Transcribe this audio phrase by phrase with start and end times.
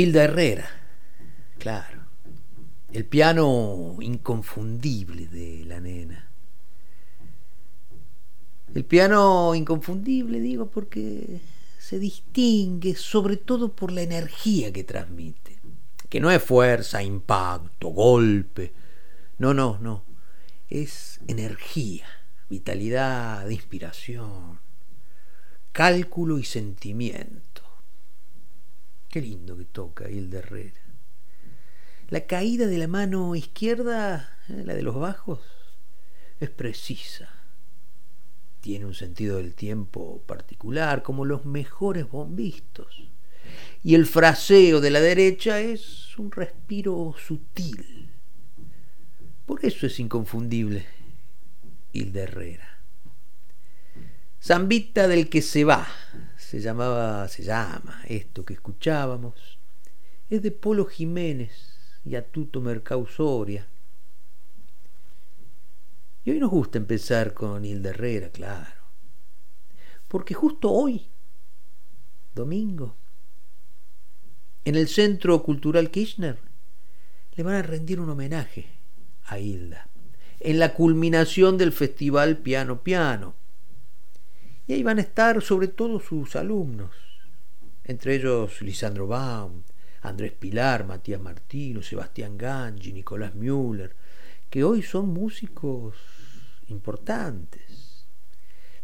[0.00, 0.66] Hilda Herrera,
[1.58, 2.06] claro.
[2.90, 6.26] El piano inconfundible de la nena.
[8.74, 11.42] El piano inconfundible, digo, porque
[11.78, 15.58] se distingue sobre todo por la energía que transmite,
[16.08, 18.72] que no es fuerza, impacto, golpe,
[19.36, 20.02] no, no, no,
[20.70, 22.06] es energía,
[22.48, 24.60] vitalidad, inspiración,
[25.72, 27.49] cálculo y sentimiento.
[29.10, 30.80] Qué lindo que toca Hilda Herrera.
[32.10, 35.40] La caída de la mano izquierda, eh, la de los bajos,
[36.38, 37.28] es precisa.
[38.60, 43.08] Tiene un sentido del tiempo particular, como los mejores bombistos.
[43.82, 48.10] Y el fraseo de la derecha es un respiro sutil.
[49.44, 50.86] Por eso es inconfundible
[51.92, 52.78] Hilda Herrera.
[54.40, 55.88] Zambita del que se va,
[56.50, 59.60] se llamaba, se llama esto que escuchábamos,
[60.28, 61.52] es de Polo Jiménez,
[62.04, 63.68] y a Tuto Mercausoria.
[66.24, 68.82] Y hoy nos gusta empezar con Hilda Herrera, claro.
[70.08, 71.06] Porque justo hoy,
[72.34, 72.96] domingo,
[74.64, 76.36] en el Centro Cultural Kirchner,
[77.36, 78.66] le van a rendir un homenaje
[79.26, 79.88] a Hilda,
[80.40, 83.39] en la culminación del festival Piano Piano.
[84.70, 86.92] Y ahí van a estar sobre todo sus alumnos,
[87.82, 89.64] entre ellos Lisandro Baum,
[90.00, 93.96] Andrés Pilar, Matías Martino, Sebastián Gangi, Nicolás Müller,
[94.48, 95.96] que hoy son músicos
[96.68, 98.06] importantes.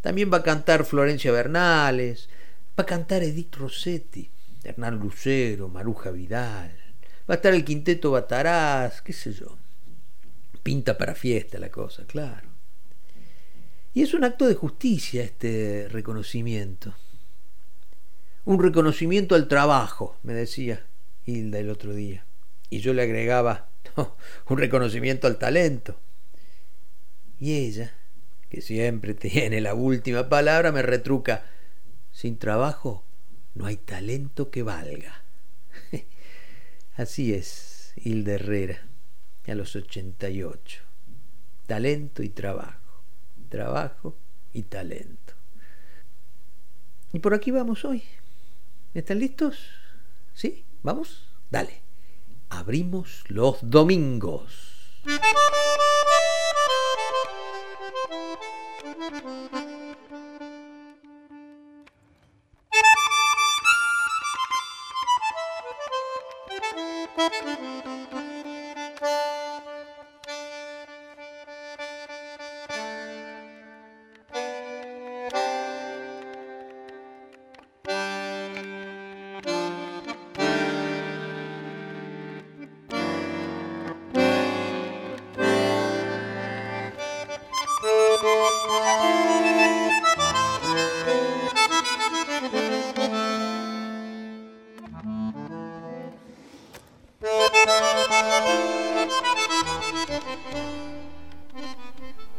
[0.00, 2.29] También va a cantar Florencia Bernales,
[2.77, 4.29] va a cantar Edith Rossetti,
[4.65, 6.77] Hernán Lucero, Maruja Vidal,
[7.31, 9.56] va a estar el quinteto Bataraz, qué sé yo.
[10.65, 12.56] Pinta para fiesta la cosa, claro.
[13.97, 16.95] Y es un acto de justicia este reconocimiento.
[18.45, 20.85] Un reconocimiento al trabajo, me decía
[21.25, 22.27] Hilda el otro día.
[22.69, 23.71] Y yo le agregaba
[24.51, 25.99] un reconocimiento al talento.
[27.41, 27.95] Y ella,
[28.51, 31.47] que siempre tiene la última palabra, me retruca,
[32.13, 33.03] sin trabajo
[33.55, 35.25] no hay talento que valga.
[36.97, 38.79] Así es, Hilda Herrera,
[39.47, 40.83] a los 88.
[41.67, 42.86] Talento y trabajo,
[43.47, 44.17] trabajo
[44.53, 45.35] y talento.
[47.13, 48.03] Y por aquí vamos hoy.
[48.95, 49.59] ¿Están listos?
[50.35, 50.65] ¿Sí?
[50.83, 51.29] ¿Vamos?
[51.51, 51.83] Dale.
[52.49, 55.03] Abrimos los domingos.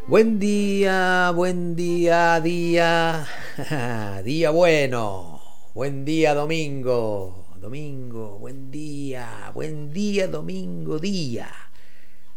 [0.07, 3.27] Buen día, buen día, día,
[4.23, 5.41] día bueno,
[5.73, 11.51] buen día domingo, domingo, buen día, buen día domingo, día,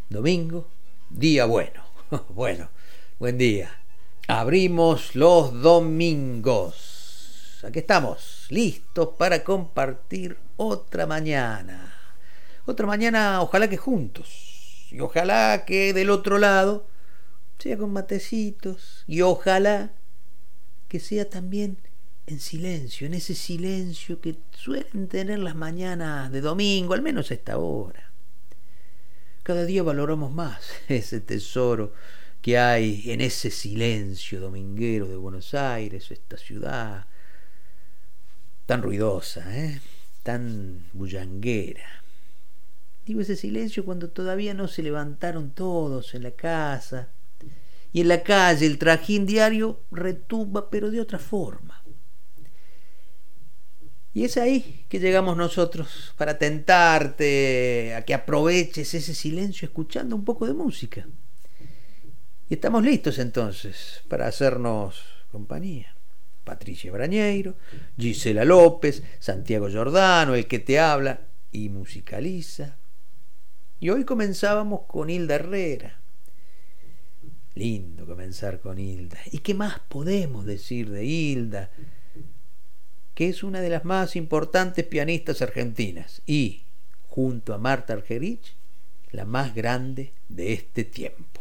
[0.09, 0.67] domingo,
[1.11, 1.83] día bueno,
[2.31, 2.71] bueno,
[3.19, 3.71] buen día.
[4.29, 7.61] Abrimos los domingos.
[7.65, 12.00] Aquí estamos, listos para compartir otra mañana.
[12.71, 14.87] Otra mañana, ojalá que juntos.
[14.93, 16.87] Y ojalá que del otro lado
[17.59, 19.91] sea con matecitos y ojalá
[20.87, 21.79] que sea también
[22.29, 27.35] en silencio, en ese silencio que suelen tener las mañanas de domingo, al menos a
[27.35, 28.13] esta hora.
[29.43, 31.93] Cada día valoramos más ese tesoro
[32.41, 37.07] que hay en ese silencio dominguero de Buenos Aires, esta ciudad
[38.67, 39.81] tan ruidosa, ¿eh?
[40.23, 42.00] tan bullanguera.
[43.06, 47.08] Digo ese silencio cuando todavía no se levantaron todos en la casa,
[47.93, 51.82] y en la calle el trajín diario retumba, pero de otra forma.
[54.12, 60.25] Y es ahí que llegamos nosotros para tentarte a que aproveches ese silencio escuchando un
[60.25, 61.07] poco de música.
[62.49, 65.95] Y estamos listos entonces para hacernos compañía.
[66.42, 67.54] Patricia Brañeiro,
[67.97, 71.21] Gisela López, Santiago Giordano, el que te habla
[71.52, 72.80] y musicaliza.
[73.81, 75.97] Y hoy comenzábamos con Hilda Herrera,
[77.55, 79.19] Lindo comenzar con Hilda.
[79.33, 81.71] ¿Y qué más podemos decir de Hilda?
[83.15, 86.65] Que es una de las más importantes pianistas argentinas y,
[87.09, 88.55] junto a Marta Argerich,
[89.13, 91.41] la más grande de este tiempo.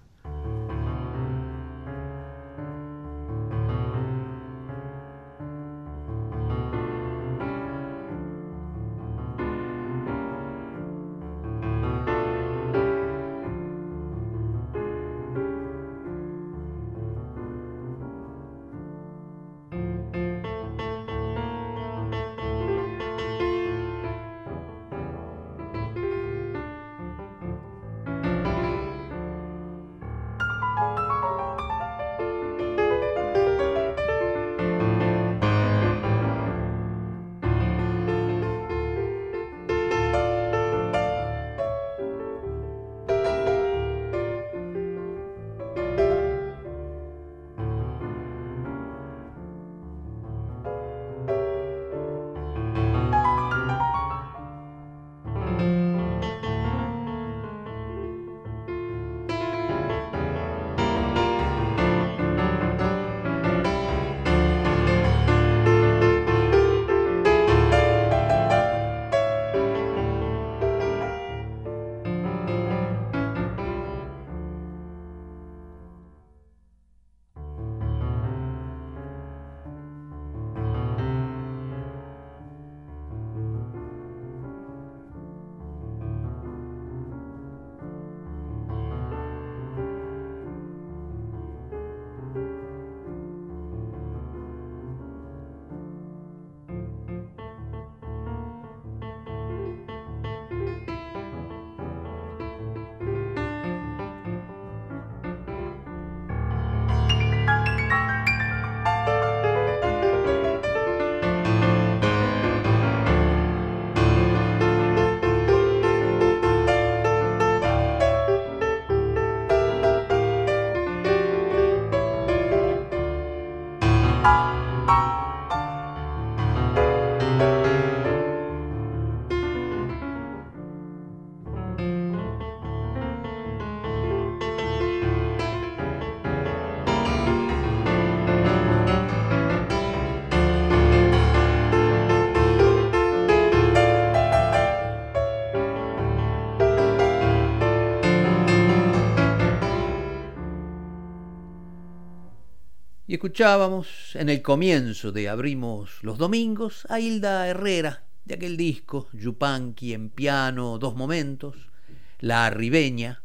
[153.21, 159.93] Escuchábamos en el comienzo de Abrimos los Domingos a Hilda Herrera de aquel disco, Yupanqui
[159.93, 161.69] en piano, dos momentos,
[162.17, 163.21] La Arribeña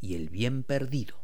[0.00, 1.16] y El Bien Perdido.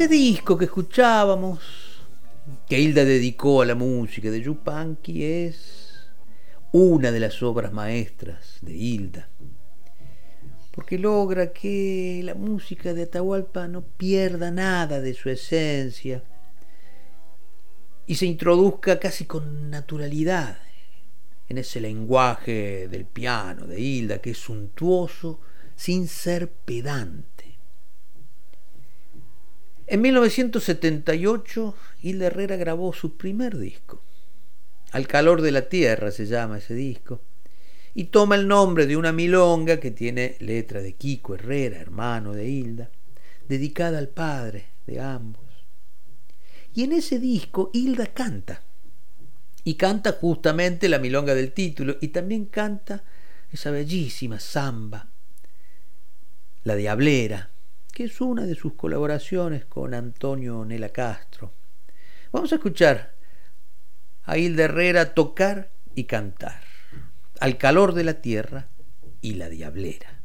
[0.00, 1.60] Este disco que escuchábamos,
[2.66, 6.08] que Hilda dedicó a la música de Yupanqui, es
[6.72, 9.28] una de las obras maestras de Hilda,
[10.70, 16.24] porque logra que la música de Atahualpa no pierda nada de su esencia
[18.06, 20.56] y se introduzca casi con naturalidad
[21.46, 25.42] en ese lenguaje del piano de Hilda, que es suntuoso
[25.76, 27.29] sin ser pedante
[29.90, 34.00] en 1978, Hilda Herrera grabó su primer disco.
[34.92, 37.20] Al calor de la tierra se llama ese disco.
[37.92, 42.48] Y toma el nombre de una milonga que tiene letra de Kiko Herrera, hermano de
[42.48, 42.88] Hilda,
[43.48, 45.42] dedicada al padre de ambos.
[46.72, 48.62] Y en ese disco Hilda canta.
[49.64, 51.96] Y canta justamente la milonga del título.
[52.00, 53.02] Y también canta
[53.50, 55.08] esa bellísima samba,
[56.62, 57.50] la diablera,
[57.92, 61.52] que es una de sus colaboraciones con Antonio Nela Castro.
[62.32, 63.14] Vamos a escuchar
[64.24, 66.62] a Hilda Herrera tocar y cantar,
[67.40, 68.68] al calor de la tierra
[69.20, 70.19] y la diablera.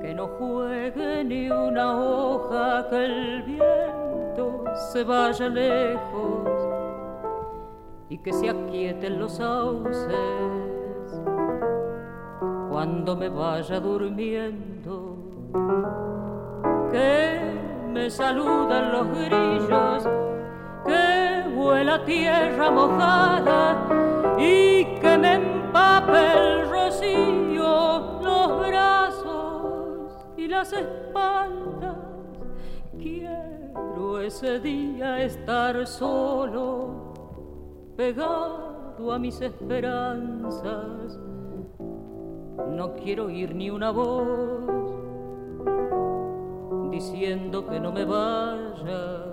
[0.00, 6.68] Que no juegue ni una hoja, que el viento se vaya lejos
[8.10, 10.14] y que se aquieten los sauces
[12.70, 15.16] cuando me vaya durmiendo.
[16.90, 17.40] Que
[17.92, 20.08] me saludan los grillos,
[20.84, 23.76] que vuela tierra mojada
[24.38, 31.96] y que me empape el rocío los brazos y las espaldas.
[32.96, 37.12] Quiero ese día estar solo
[37.96, 41.18] pegado a mis esperanzas.
[42.70, 44.92] No quiero oír ni una voz
[46.92, 49.24] diciendo que no me vaya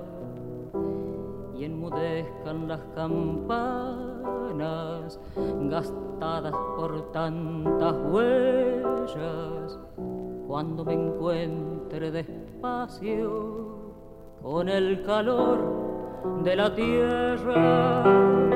[1.56, 4.11] y enmudezcan las campanas
[4.57, 9.79] gastadas por tantas huellas
[10.47, 13.61] cuando me encuentre despacio
[14.41, 15.59] con el calor
[16.43, 18.50] de la tierra.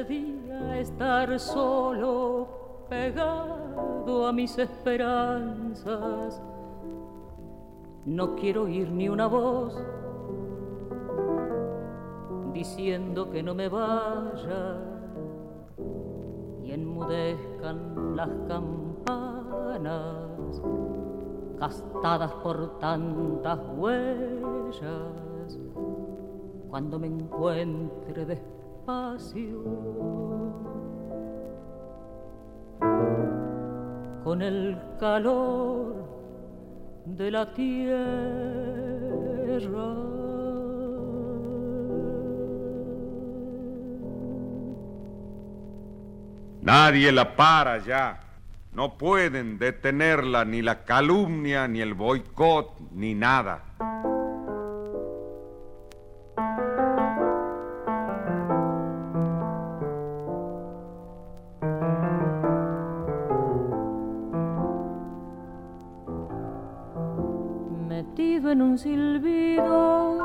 [0.00, 6.40] Estar solo, pegado a mis esperanzas.
[8.06, 9.76] No quiero oír ni una voz
[12.54, 14.78] diciendo que no me vaya
[16.64, 19.82] y enmudezcan las campanas
[21.58, 25.58] gastadas por tantas huellas
[26.70, 28.24] cuando me encuentre
[34.24, 35.94] con el calor
[37.04, 37.90] de la tierra.
[46.62, 48.20] Nadie la para ya.
[48.72, 53.64] No pueden detenerla ni la calumnia, ni el boicot, ni nada.
[68.50, 70.18] En un silbido,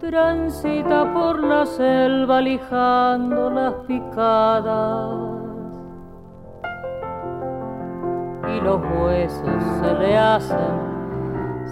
[0.00, 5.14] transita por la selva lijando las picadas
[8.48, 10.90] y los huesos se le hacen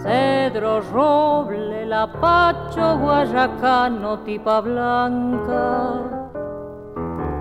[0.05, 5.93] cedro, roble, lapacho, guayacano, tipa blanca.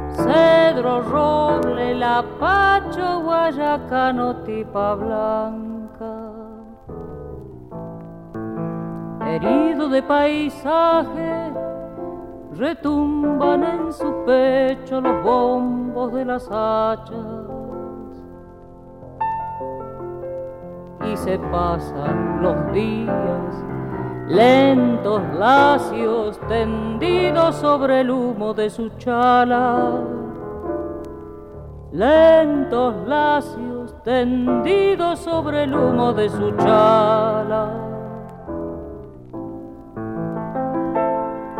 [0.10, 5.67] Cedro, roble, lapacho, guayacano, tipa blanca.
[9.30, 11.54] Herido de paisaje,
[12.54, 17.48] retumban en su pecho los bombos de las hachas
[21.12, 23.66] y se pasan los días,
[24.28, 30.04] lentos, lacios, tendidos sobre el humo de su chala.
[31.92, 37.97] Lentos, lacios, tendidos sobre el humo de su chala.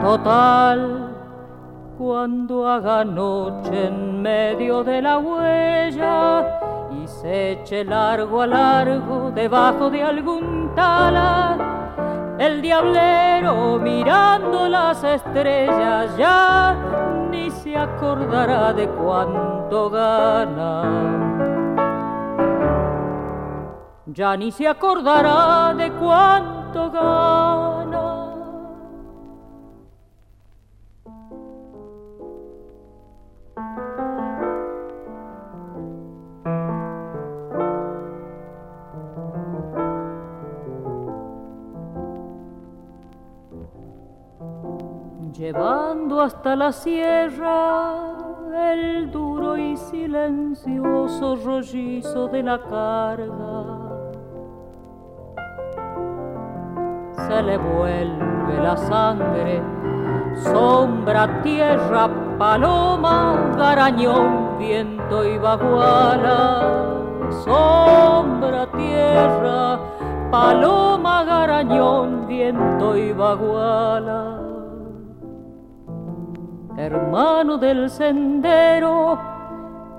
[0.08, 0.80] Total,
[1.98, 9.90] cuando haga noche en medio de la huella, y se eche largo a largo debajo
[9.90, 12.38] de algún talar.
[12.40, 16.74] El diablero mirando las estrellas ya
[17.30, 20.84] ni se acordará de cuánto gana.
[24.06, 27.97] Ya ni se acordará de cuánto gana.
[45.38, 48.16] Llevando hasta la sierra
[48.56, 53.64] el duro y silencioso rollizo de la carga.
[57.28, 59.62] Se le vuelve la sangre,
[60.44, 66.96] sombra, tierra, paloma, garañón, viento y baguala.
[67.44, 69.80] Sombra, tierra,
[70.32, 74.37] paloma, garañón, viento y baguala
[76.78, 79.20] hermano del sendero,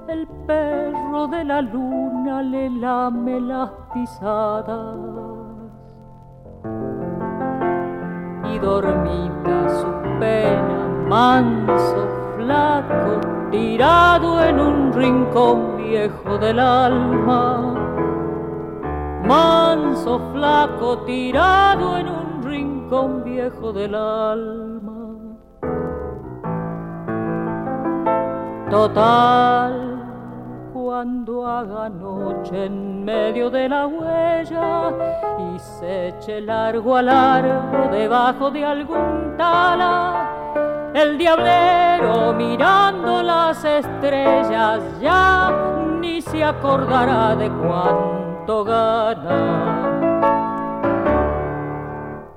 [0.09, 4.97] el perro de la luna le lame las pisadas.
[8.53, 17.75] Y dormita su pena, manso, flaco, tirado en un rincón viejo del alma.
[19.27, 24.68] Manso, flaco, tirado en un rincón viejo del alma.
[28.71, 29.73] Total,
[30.75, 34.93] cuando haga noche en medio de la huella
[35.39, 44.83] y se eche largo a largo debajo de algún tala, el diablero mirando las estrellas
[45.01, 45.51] ya
[45.99, 49.89] ni se acordará de cuánto gana.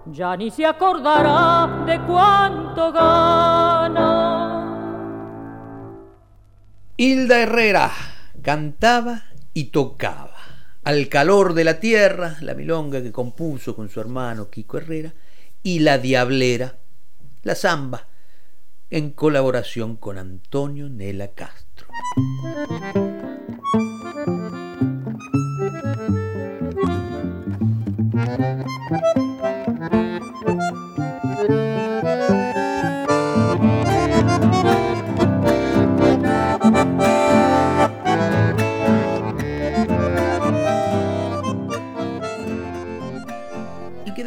[0.05, 4.30] Ya ni se acordará de cuánto gana.
[7.01, 7.91] Hilda Herrera
[8.43, 9.23] cantaba
[9.55, 10.35] y tocaba.
[10.83, 15.11] Al calor de la tierra, la milonga que compuso con su hermano Kiko Herrera,
[15.63, 16.77] y la diablera,
[17.41, 18.07] la zamba,
[18.91, 21.87] en colaboración con Antonio Nela Castro.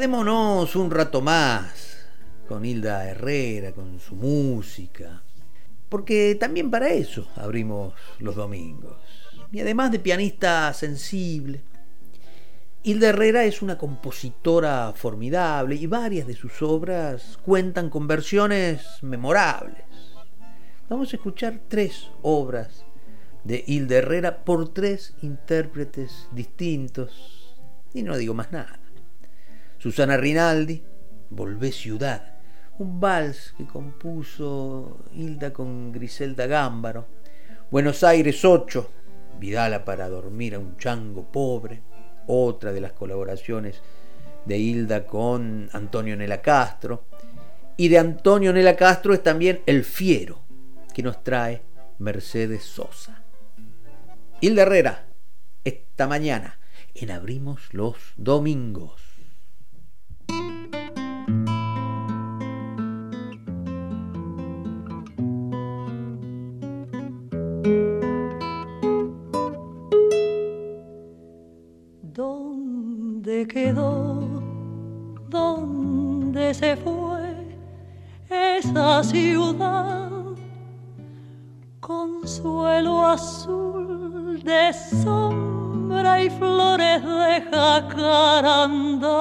[0.07, 1.97] Un rato más
[2.47, 5.23] con Hilda Herrera, con su música,
[5.89, 8.99] porque también para eso abrimos los domingos.
[9.51, 11.63] Y además de pianista sensible,
[12.83, 19.85] Hilda Herrera es una compositora formidable y varias de sus obras cuentan con versiones memorables.
[20.91, 22.85] Vamos a escuchar tres obras
[23.43, 27.57] de Hilda Herrera por tres intérpretes distintos
[27.95, 28.84] y no digo más nada.
[29.85, 30.83] Susana Rinaldi,
[31.29, 32.39] Volvé Ciudad,
[32.79, 37.07] un vals que compuso Hilda con Griselda Gámbaro,
[37.71, 38.91] Buenos Aires 8,
[39.39, 41.83] Vidala para dormir a un chango pobre,
[42.27, 43.83] otra de las colaboraciones
[44.47, 47.05] de Hilda con Antonio Nela Castro,
[47.77, 50.41] y de Antonio Nela Castro es también El Fiero,
[50.95, 51.61] que nos trae
[51.99, 53.23] Mercedes Sosa.
[54.41, 55.09] Hilda Herrera,
[55.63, 56.59] esta mañana
[56.95, 59.14] en Abrimos los Domingos.
[73.55, 74.19] Quedó?
[75.29, 77.57] ¿Dónde se fue
[78.29, 80.11] esa ciudad?
[81.79, 89.15] Con suelo azul de sombra y flores de jacaranda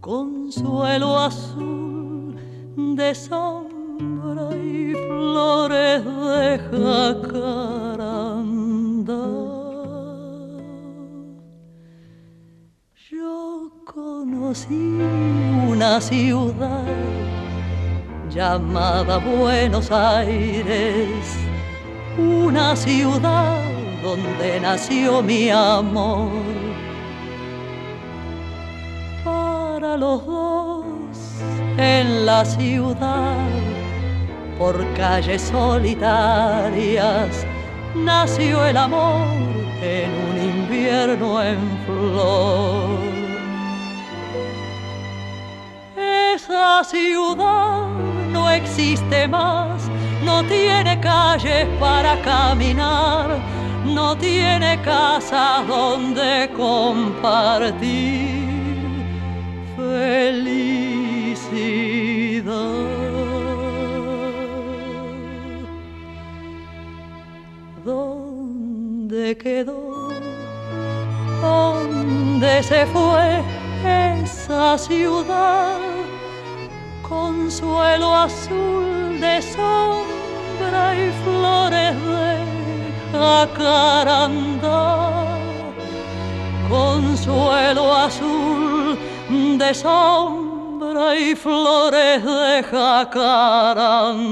[0.00, 2.36] consuelo azul
[2.76, 8.36] de sombra y flores de jacaranda.
[13.96, 15.00] Conocí
[15.66, 16.84] una ciudad
[18.28, 21.24] llamada Buenos Aires,
[22.18, 23.58] una ciudad
[24.02, 26.28] donde nació mi amor
[29.96, 30.84] los dos
[31.78, 33.48] en la ciudad,
[34.58, 37.46] por calles solitarias,
[37.94, 39.26] nació el amor
[39.80, 41.56] en un invierno en
[41.86, 43.15] flor.
[46.34, 47.88] Esa ciudad
[48.30, 49.88] no existe más,
[50.24, 53.38] no tiene calles para caminar,
[53.84, 58.36] no tiene casa donde compartir
[59.76, 60.66] felicidad.
[67.84, 70.10] ¿Dónde quedó?
[71.40, 73.42] ¿Dónde se fue
[73.84, 75.78] esa ciudad?
[77.08, 82.36] Consuelo azul de sombra y flores de
[83.12, 84.84] jacarandá,
[86.68, 88.98] consuelo azul
[89.30, 94.26] de sombra y flores de jacarandá.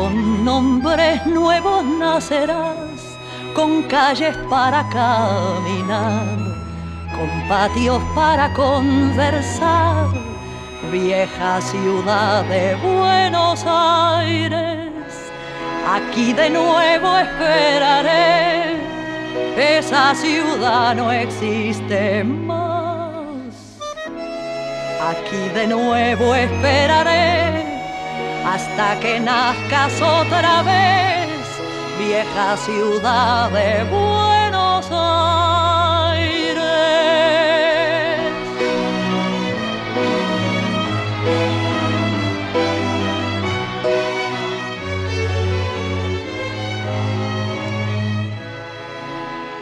[0.00, 3.18] Con nombres nuevos nacerás,
[3.54, 6.24] con calles para caminar,
[7.12, 10.06] con patios para conversar,
[10.90, 14.90] vieja ciudad de Buenos Aires.
[15.86, 18.78] Aquí de nuevo esperaré,
[19.54, 23.52] esa ciudad no existe más.
[25.10, 27.79] Aquí de nuevo esperaré
[28.44, 31.28] hasta que nazcas otra vez,
[31.98, 35.90] vieja ciudad de Buenos Aires.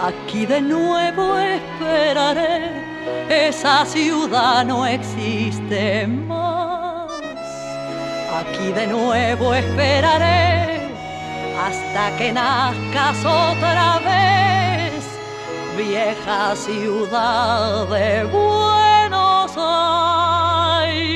[0.00, 2.70] Aquí de nuevo esperaré,
[3.28, 6.77] esa ciudad no existe más
[8.30, 10.82] Aquí de nuevo esperaré
[11.58, 15.02] hasta que nazcas otra vez,
[15.78, 21.08] vieja ciudad de Buenos Aires.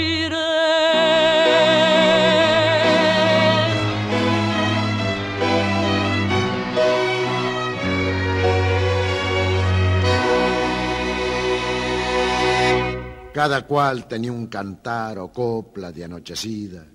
[13.34, 16.91] Cada cual tenía un cantar o copla de anochecida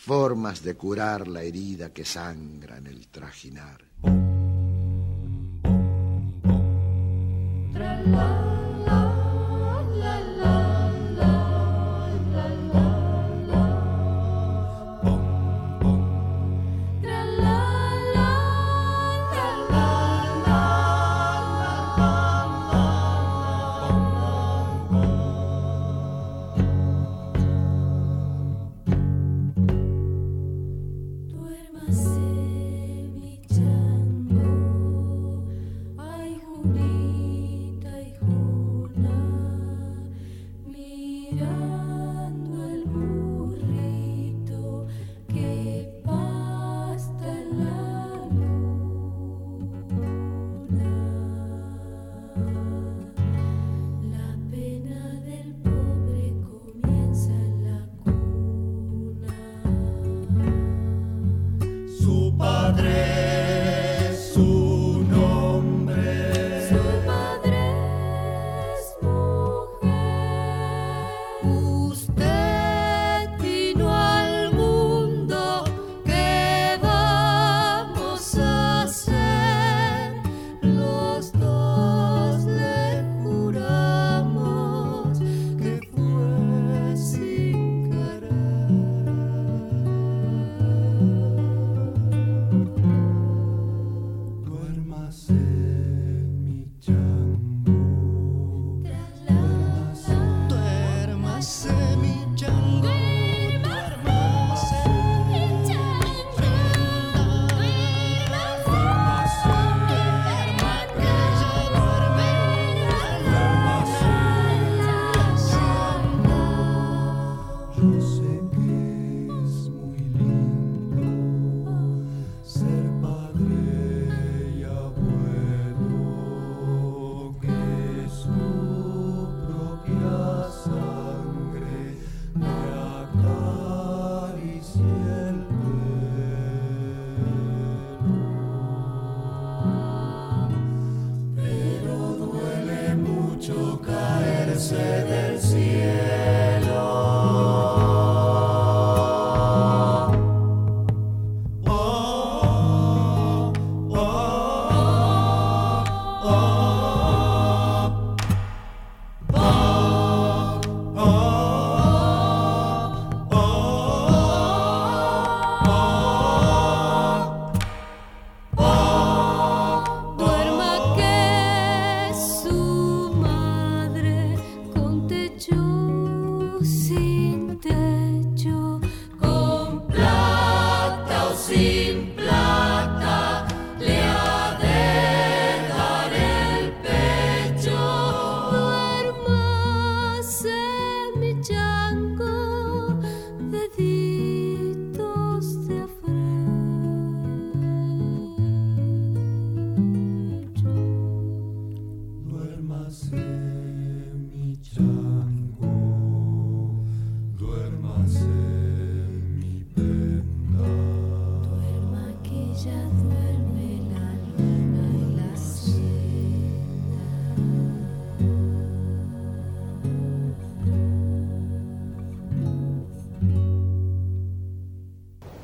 [0.00, 3.84] formas de curar la herida que sangra en el trajinar.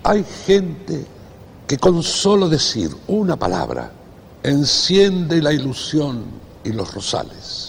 [0.09, 1.05] Hay gente
[1.67, 3.91] que con solo decir una palabra
[4.45, 6.23] enciende la ilusión
[6.63, 7.66] y los rosales.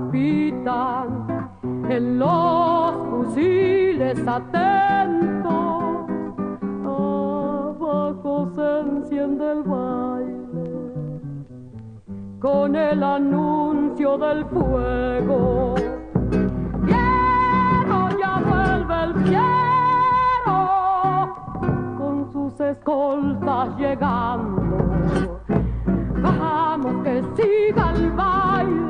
[0.00, 1.50] palpitan
[1.88, 5.50] en los fusiles atentos.
[6.84, 10.40] Abajo se enciende el baile
[12.40, 15.74] con el anuncio del fuego.
[16.86, 20.58] Quiero ya vuelve el quiero
[21.98, 25.40] con sus escoltas llegando.
[26.22, 28.89] Vamos que siga el baile.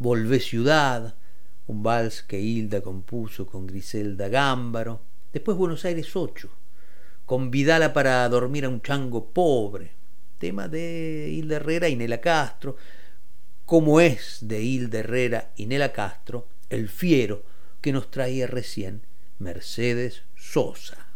[0.00, 1.14] Volvé Ciudad,
[1.66, 5.02] un vals que Hilda compuso con Griselda Gámbaro.
[5.30, 6.48] Después Buenos Aires 8,
[7.26, 9.90] con Vidala para dormir a un chango pobre,
[10.38, 12.78] tema de Hilda Herrera y Nela Castro,
[13.66, 17.42] como es de Hilda Herrera y Nela Castro, el fiero
[17.82, 19.02] que nos traía recién
[19.38, 21.08] Mercedes Sosa.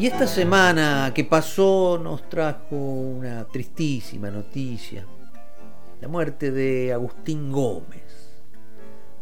[0.00, 5.04] Y esta semana que pasó nos trajo una tristísima noticia,
[6.00, 8.32] la muerte de Agustín Gómez,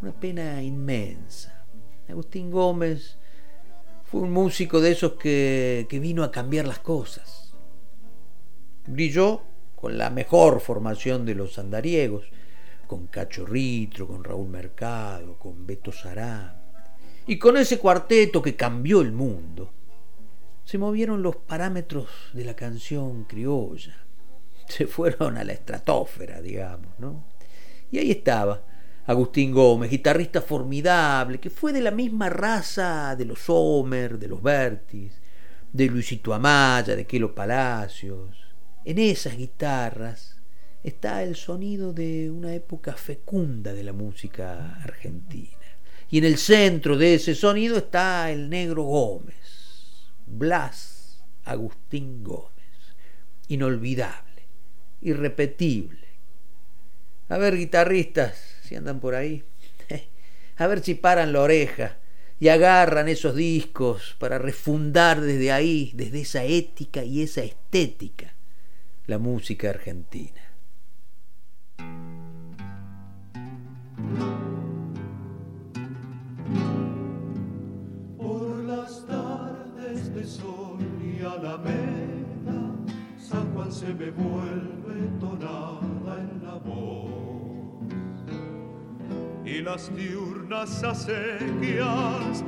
[0.00, 1.66] una pena inmensa.
[2.08, 3.18] Agustín Gómez
[4.04, 7.54] fue un músico de esos que, vino a cambiar las cosas.
[8.86, 9.42] Brilló
[9.74, 12.30] con la mejor formación de los andariegos,
[12.88, 16.60] con Cacho Ritro, con Raúl Mercado, con Beto Sará,
[17.26, 19.70] y con ese cuarteto que cambió el mundo,
[20.64, 23.94] se movieron los parámetros de la canción criolla,
[24.68, 27.24] se fueron a la estratosfera, digamos, ¿no?
[27.92, 28.62] Y ahí estaba
[29.06, 34.42] Agustín Gómez, guitarrista formidable, que fue de la misma raza de los Homer, de los
[34.42, 35.12] Bertis,
[35.72, 38.36] de Luisito Amaya, de Kelo Palacios.
[38.84, 40.37] En esas guitarras
[40.82, 45.56] está el sonido de una época fecunda de la música argentina.
[46.10, 52.52] Y en el centro de ese sonido está el negro Gómez, Blas Agustín Gómez.
[53.48, 54.46] Inolvidable,
[55.02, 56.06] irrepetible.
[57.28, 59.44] A ver, guitarristas, si andan por ahí,
[60.56, 61.98] a ver si paran la oreja
[62.40, 68.34] y agarran esos discos para refundar desde ahí, desde esa ética y esa estética,
[69.06, 70.47] la música argentina.
[78.16, 82.74] Por las tardes de sol y alameda,
[83.18, 87.08] San Juan se me vuelve tonada en la voz.
[89.44, 92.44] Y las diurnas acequias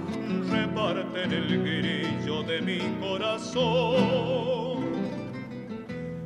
[0.50, 4.89] reparten el grillo de mi corazón.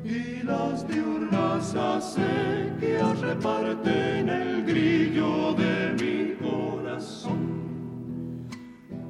[0.04, 8.44] Y las diurnas acequias reparten el grillo de mi corazón.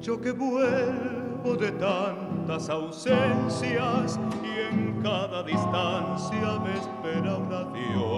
[0.01, 8.15] Yo que vuelvo de tantas ausencias y en cada distancia me espera un adiós.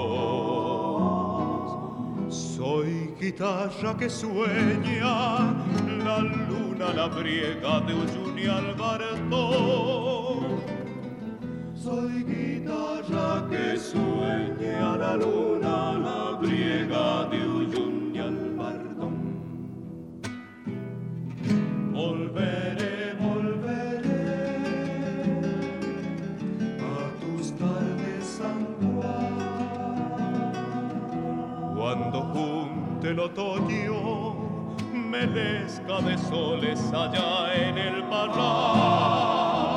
[2.30, 5.56] Soy guitarra que sueña,
[6.06, 9.42] la luna la briega de Uyuni Alberto.
[11.74, 12.57] Soy guitarra
[13.50, 19.10] que sueña, la luna la briega de Uyuni Alberto.
[21.94, 24.26] Volveré, volveré
[26.80, 29.38] a tus tardes, San Juan.
[31.76, 34.36] Cuando junte el otoño,
[34.94, 39.77] melezca de soles allá en el parral.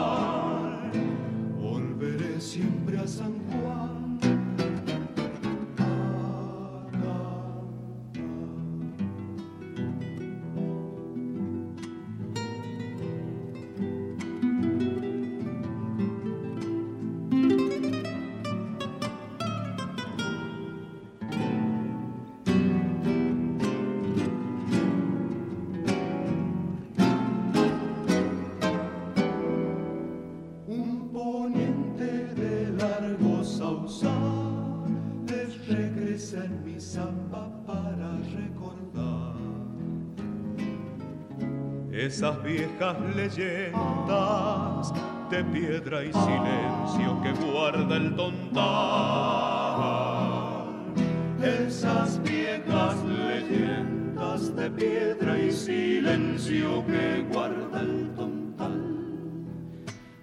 [42.81, 44.93] Viejas leyendas
[45.31, 48.65] de piedra y silencio que guarda el tontal.
[51.43, 58.41] Esas viejas leyendas de piedra y silencio que guarda el tontal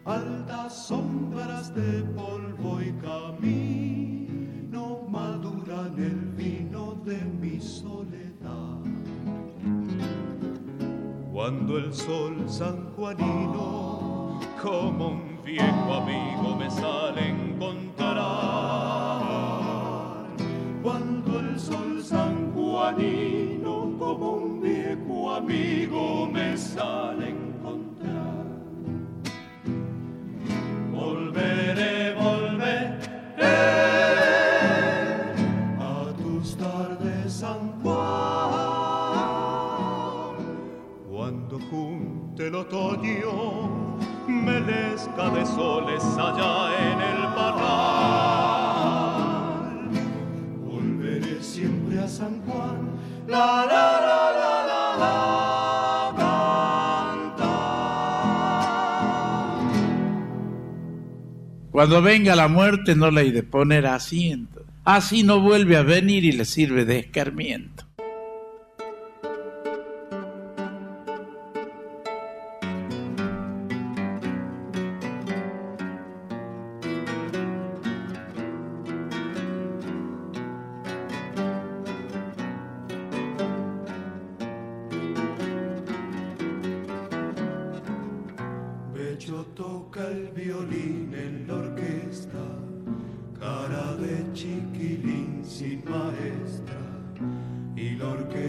[0.05, 8.66] altas sombras de polvo y camino maduran el vino de mi soledad.
[11.77, 18.17] Cuando el sol sanjuanino, como un viejo amigo, me sale a encontrar.
[20.81, 27.16] Cuando el sol sanjuanino, como un viejo amigo, me sale
[42.67, 43.97] otoño,
[44.27, 48.67] melezca de soles allá en el parral.
[50.65, 52.89] Volveré siempre a San Juan.
[53.27, 55.13] La, la, la, la, la, la.
[61.71, 64.65] Cuando venga la muerte no le hay de poner asiento.
[64.83, 67.86] Así no vuelve a venir y le sirve de escarmiento.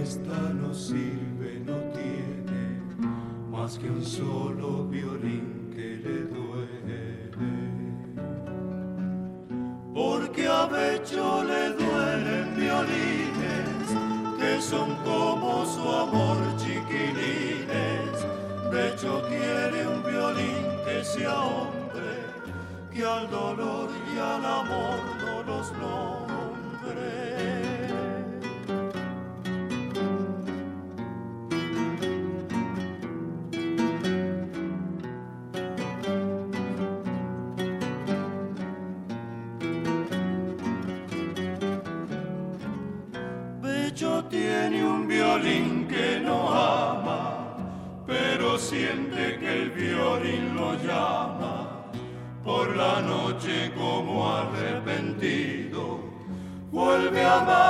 [0.09, 2.81] Orquesta no sirve, no tiene
[3.51, 7.31] más que un solo violín que le duele.
[9.95, 13.89] Porque a Becho le duelen violines
[14.39, 18.25] que son como su amor chiquilines.
[18.71, 22.25] Becho quiere un violín que sea hombre,
[22.93, 27.78] que al dolor y al amor no los nombre.
[45.39, 47.57] Violín que no ama,
[48.07, 51.91] pero siente que el violín lo llama.
[52.45, 56.01] Por la noche como arrepentido,
[56.71, 57.68] vuelve a amar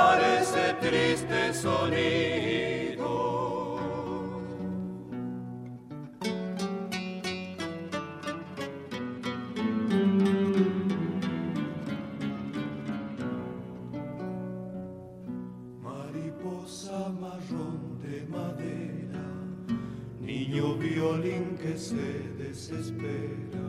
[22.69, 23.65] desespera,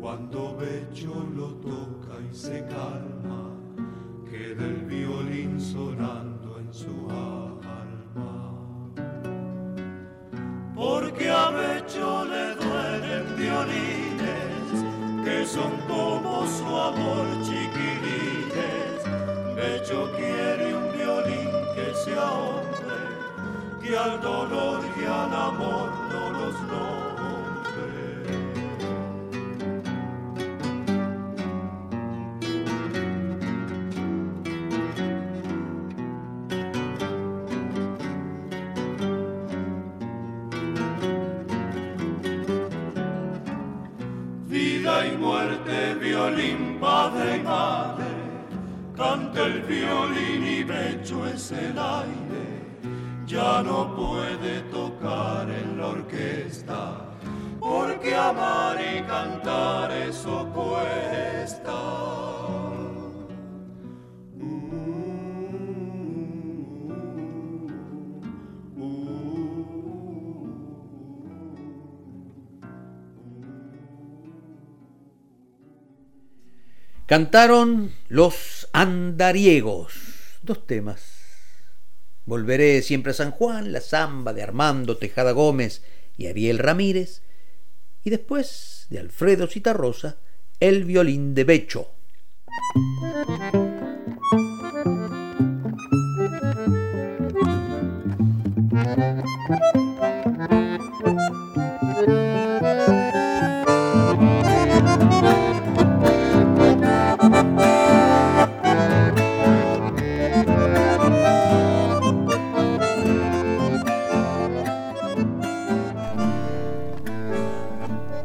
[0.00, 3.54] cuando Becho lo toca y se calma,
[4.28, 7.19] queda el violín sonando en su alma.
[77.10, 79.94] Cantaron los andariegos,
[80.42, 81.02] dos temas.
[82.24, 85.82] Volveré siempre a San Juan, la samba de Armando Tejada Gómez
[86.16, 87.22] y Ariel Ramírez,
[88.04, 90.18] y después de Alfredo Citarrosa,
[90.60, 91.88] el violín de Becho.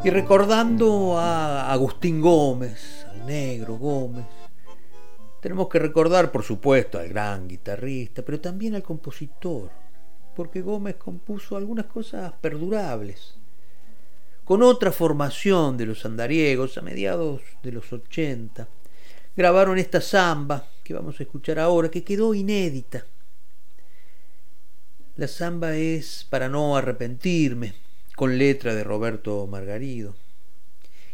[0.06, 4.28] Y recordando a Agustín Gómez, al negro Gómez,
[5.41, 9.72] tenemos que recordar, por supuesto, al gran guitarrista, pero también al compositor,
[10.36, 13.34] porque Gómez compuso algunas cosas perdurables.
[14.43, 18.68] Con otra formación de los andariegos a mediados de los 80,
[19.36, 23.08] grabaron esta samba que vamos a escuchar ahora, que quedó inédita.
[25.16, 27.85] La samba es para no arrepentirme,
[28.16, 30.16] con letra de Roberto Margarido.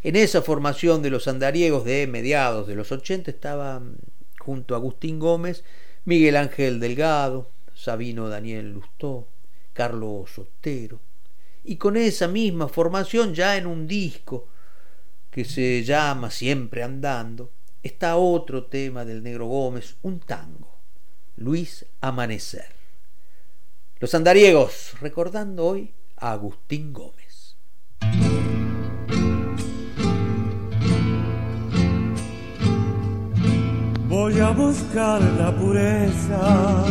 [0.04, 3.82] En esa formación de los andariegos de mediados de los 80 estaba
[4.40, 5.64] junto a Agustín Gómez,
[6.06, 9.28] Miguel Ángel Delgado, Sabino Daniel Lustó,
[9.74, 11.00] Carlos Sotero.
[11.64, 14.48] Y con esa misma formación ya en un disco
[15.30, 17.52] que se llama Siempre Andando,
[17.84, 20.76] está otro tema del Negro Gómez, un tango,
[21.38, 22.74] Luis Amanecer.
[24.00, 27.58] Los andariegos, recordando hoy Agustín Gómez.
[34.08, 36.86] Voy a buscar la pureza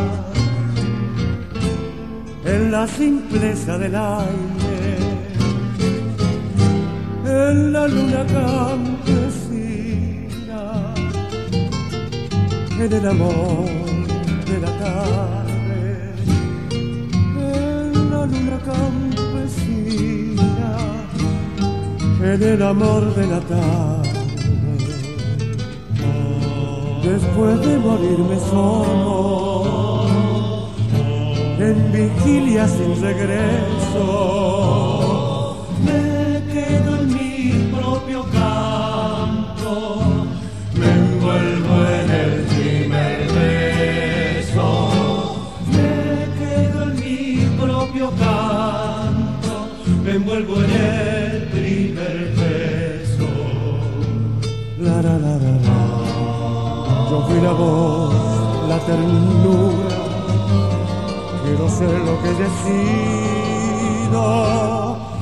[2.44, 4.98] en la simpleza del aire,
[7.24, 8.92] en la luna campesina,
[12.80, 13.66] en el amor
[14.46, 16.14] de la tarde,
[16.72, 19.09] en la luna campesina,
[22.22, 24.10] en el amor de la tarde.
[27.02, 30.06] Después de morirme solo,
[31.58, 34.16] en vigilia sin regreso,
[35.84, 36.99] me quedo
[57.30, 58.14] fui la voz,
[58.68, 59.98] la ternura,
[61.44, 64.22] quiero ser lo que decido.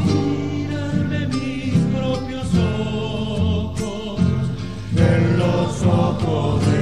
[0.04, 2.48] Mirarme mis propios
[3.52, 4.20] ojos,
[4.96, 6.77] en los ojos de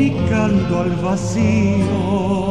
[0.00, 2.49] comunicando al vacío.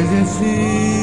[0.00, 0.99] presences.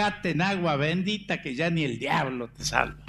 [0.00, 3.04] gata en agua bendita que ya ni el diablo te salva.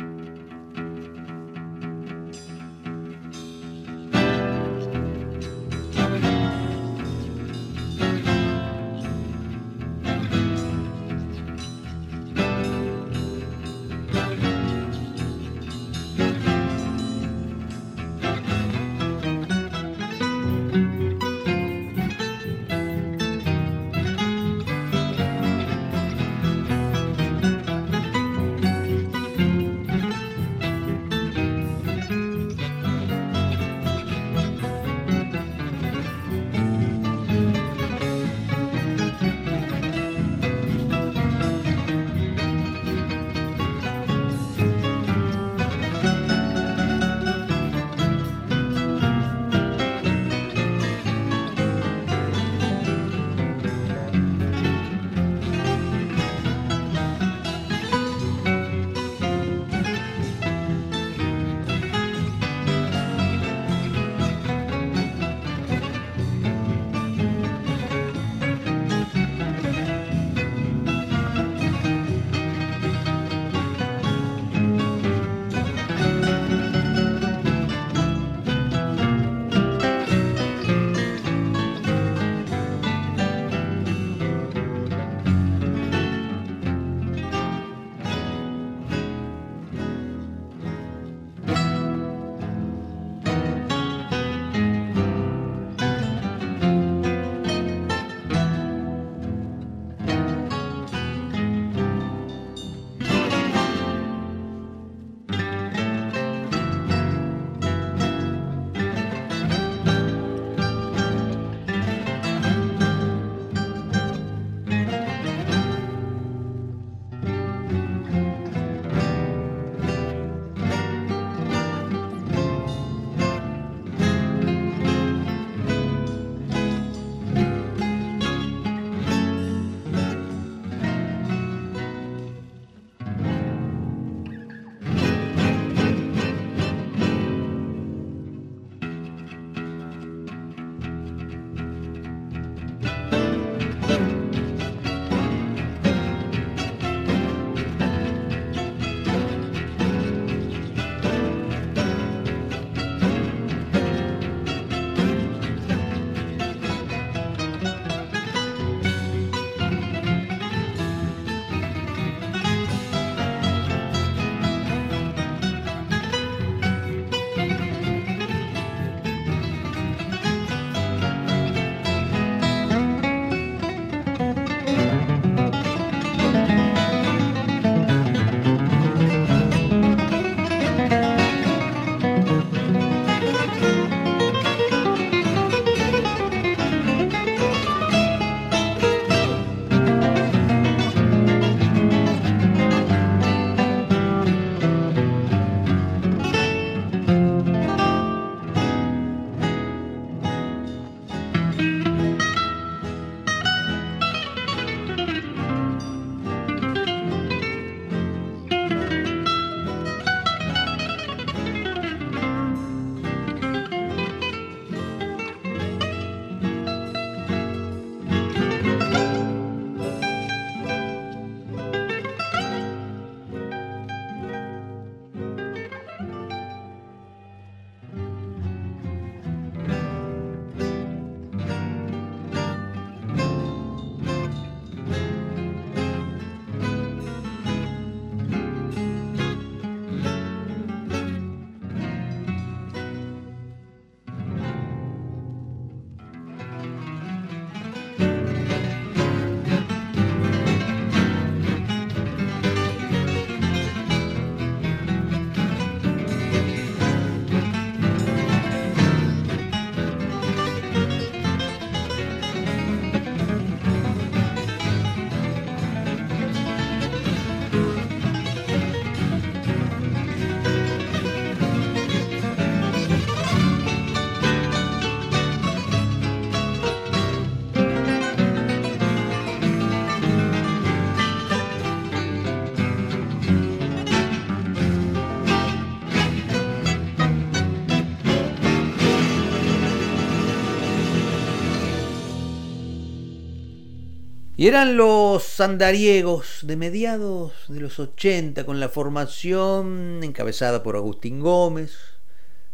[294.42, 301.20] Y eran los andariegos de mediados de los 80 con la formación encabezada por Agustín
[301.20, 301.78] Gómez,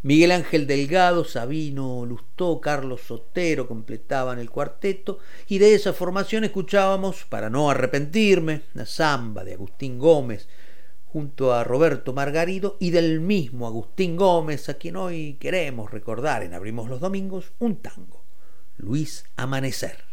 [0.01, 7.23] Miguel Ángel Delgado, Sabino Lustó, Carlos Sotero completaban el cuarteto y de esa formación escuchábamos,
[7.23, 10.49] para no arrepentirme, la samba de Agustín Gómez
[11.05, 16.53] junto a Roberto Margarido y del mismo Agustín Gómez, a quien hoy queremos recordar en
[16.53, 18.25] Abrimos los Domingos, un tango,
[18.75, 20.03] Luis Amanecer.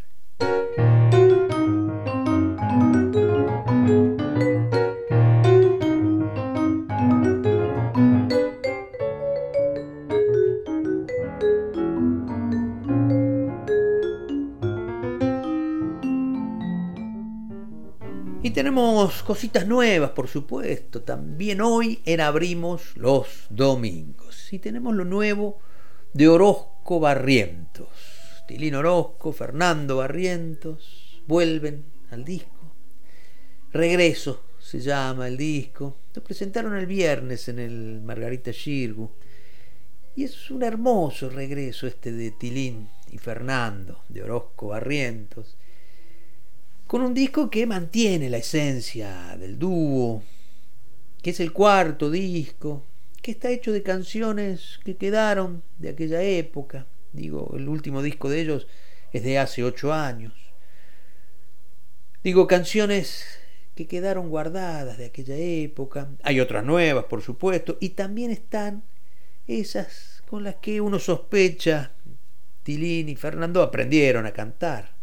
[18.54, 21.02] Tenemos cositas nuevas, por supuesto.
[21.02, 24.52] También hoy en Abrimos los Domingos.
[24.52, 25.58] Y tenemos lo nuevo
[26.12, 27.88] de Orozco Barrientos.
[28.46, 32.72] Tilín Orozco, Fernando Barrientos, vuelven al disco.
[33.72, 35.96] Regreso se llama el disco.
[36.14, 39.10] Lo presentaron el viernes en el Margarita Shirgu.
[40.14, 45.56] Y es un hermoso regreso este de Tilín y Fernando, de Orozco Barrientos
[46.86, 50.22] con un disco que mantiene la esencia del dúo,
[51.22, 52.84] que es el cuarto disco,
[53.22, 56.86] que está hecho de canciones que quedaron de aquella época.
[57.12, 58.66] Digo, el último disco de ellos
[59.12, 60.34] es de hace ocho años.
[62.22, 63.24] Digo, canciones
[63.74, 66.10] que quedaron guardadas de aquella época.
[66.22, 68.84] Hay otras nuevas, por supuesto, y también están
[69.46, 71.92] esas con las que uno sospecha
[72.62, 74.93] Tilín y Fernando aprendieron a cantar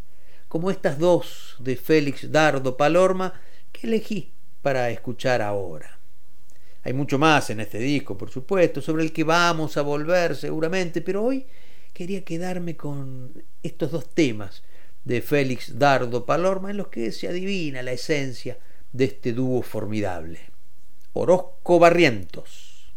[0.51, 3.39] como estas dos de Félix Dardo Palorma
[3.71, 5.97] que elegí para escuchar ahora.
[6.83, 10.99] Hay mucho más en este disco, por supuesto, sobre el que vamos a volver seguramente,
[10.99, 11.45] pero hoy
[11.93, 14.61] quería quedarme con estos dos temas
[15.05, 18.59] de Félix Dardo Palorma en los que se adivina la esencia
[18.91, 20.41] de este dúo formidable.
[21.13, 22.91] Orozco Barrientos.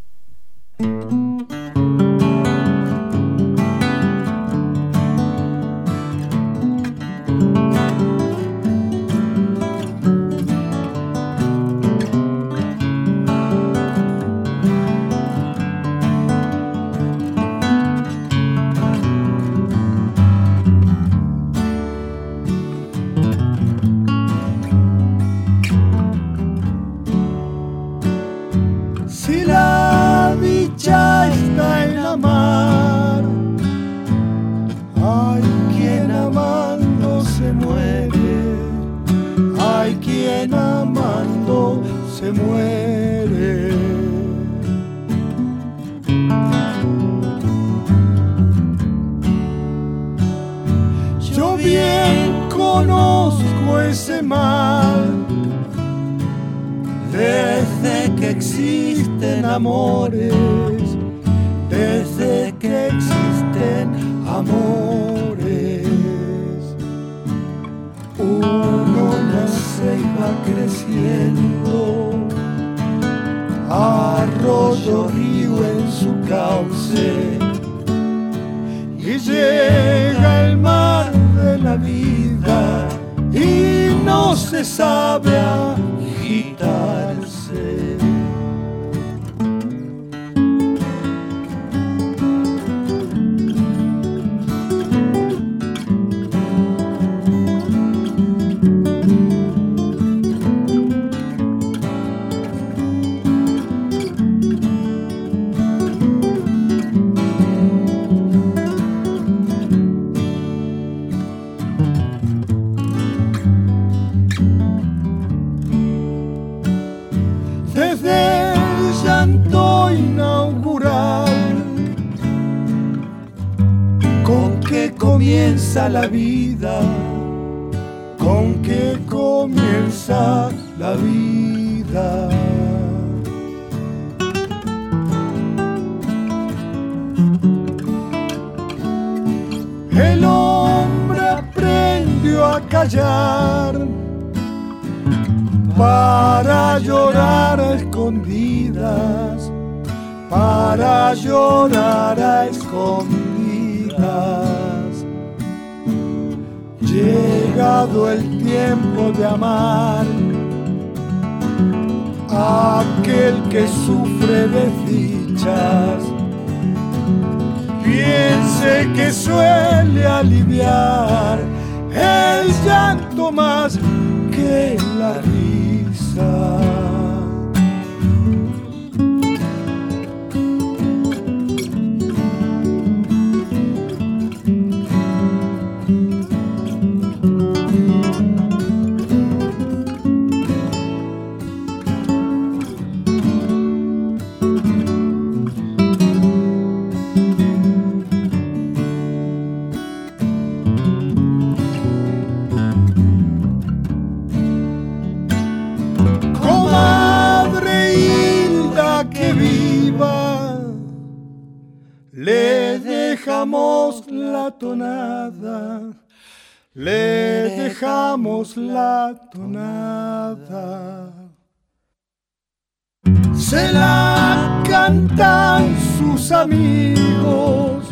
[224.84, 227.84] Cantan sus amigos,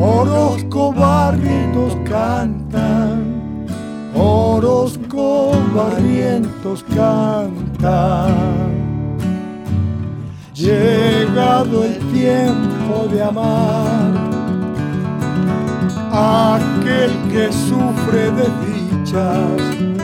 [0.00, 3.66] Orozco Barrientos cantan,
[4.14, 8.72] Orozco Barrientos cantan.
[10.54, 14.12] Llegado el tiempo de amar,
[16.10, 20.01] aquel que sufre de dichas,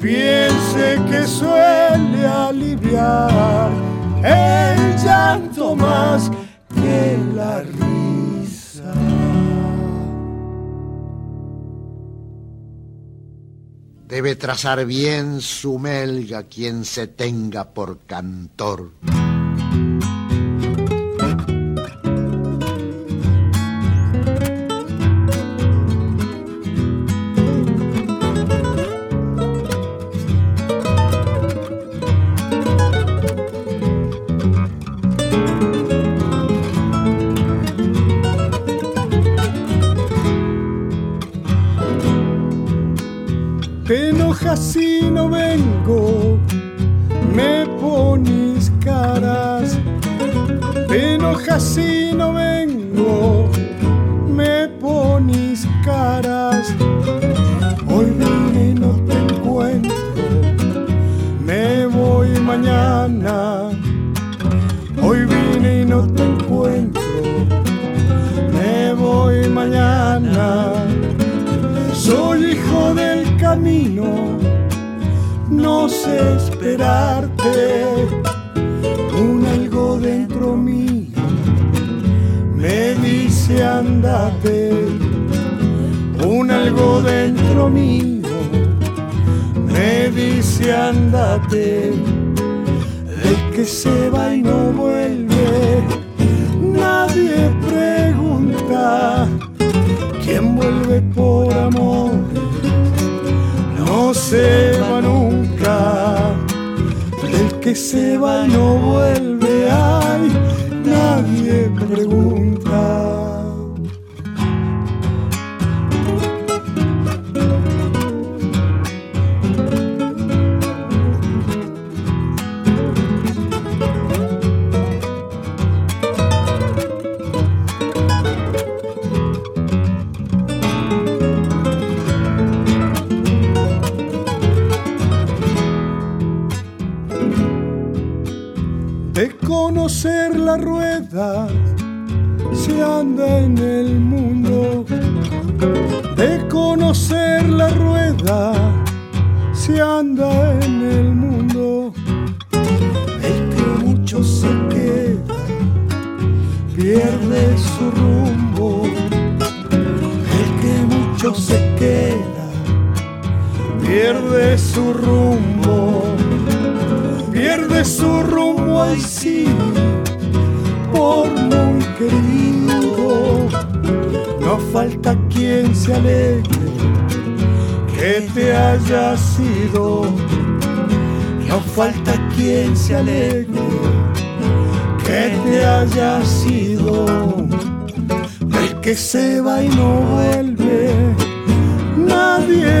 [0.00, 3.70] piense que suele aliviar
[4.24, 6.30] el llanto más
[6.74, 8.94] que la risa.
[14.08, 18.92] Debe trazar bien su melga quien se tenga por cantor.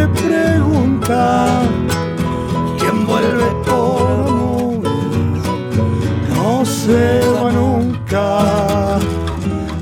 [0.00, 1.62] Nadie pregunta
[2.78, 4.82] quién vuelve por amor
[6.34, 8.98] no se va nunca.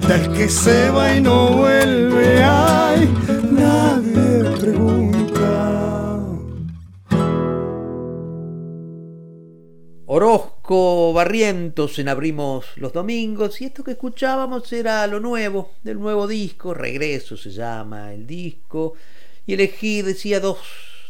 [0.08, 3.08] Del que se va y no vuelve, ay,
[3.50, 6.18] nadie pregunta.
[10.06, 16.26] Orozco Barrientos en Abrimos los Domingos y esto que escuchábamos era lo nuevo del nuevo
[16.26, 18.94] disco, Regreso se llama el disco
[19.49, 20.59] y elegí, decía, dos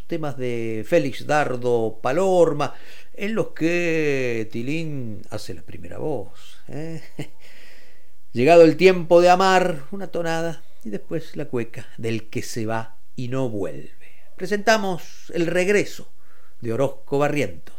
[0.07, 2.73] temas de Félix Dardo Palorma
[3.13, 6.57] en los que Tilín hace la primera voz.
[6.69, 7.01] ¿eh?
[8.31, 12.95] Llegado el tiempo de amar, una tonada y después la cueca del que se va
[13.17, 13.91] y no vuelve.
[14.37, 16.09] Presentamos el regreso
[16.61, 17.75] de Orozco Barrientos.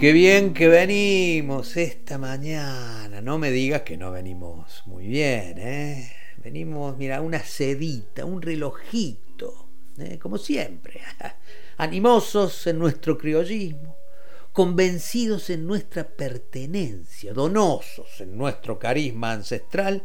[0.00, 3.20] Qué bien que venimos esta mañana.
[3.20, 6.12] No me digas que no venimos muy bien, ¿eh?
[6.36, 9.68] Venimos, mira, una sedita, un relojito,
[9.98, 10.18] ¿eh?
[10.18, 11.00] como siempre,
[11.78, 13.96] animosos en nuestro criollismo,
[14.52, 20.04] convencidos en nuestra pertenencia, donosos en nuestro carisma ancestral,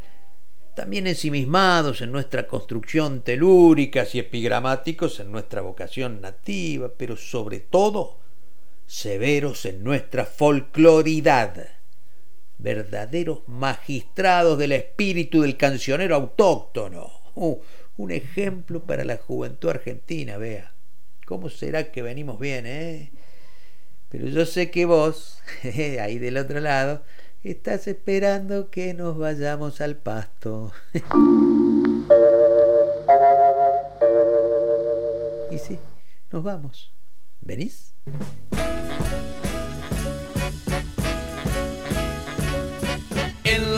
[0.75, 8.22] también ensimismados en nuestra construcción telúrica y epigramáticos en nuestra vocación nativa, pero sobre todo
[8.93, 11.67] severos en nuestra folcloridad
[12.59, 17.11] verdaderos magistrados del espíritu del cancionero autóctono.
[17.33, 17.57] Uh,
[17.97, 20.75] un ejemplo para la juventud argentina, vea.
[21.25, 23.11] ¿Cómo será que venimos bien, eh?
[24.09, 25.41] Pero yo sé que vos,
[25.99, 27.01] ahí del otro lado,
[27.43, 30.71] estás esperando que nos vayamos al pasto.
[35.49, 35.79] y sí,
[36.31, 36.93] nos vamos.
[37.41, 37.95] ¿Venís?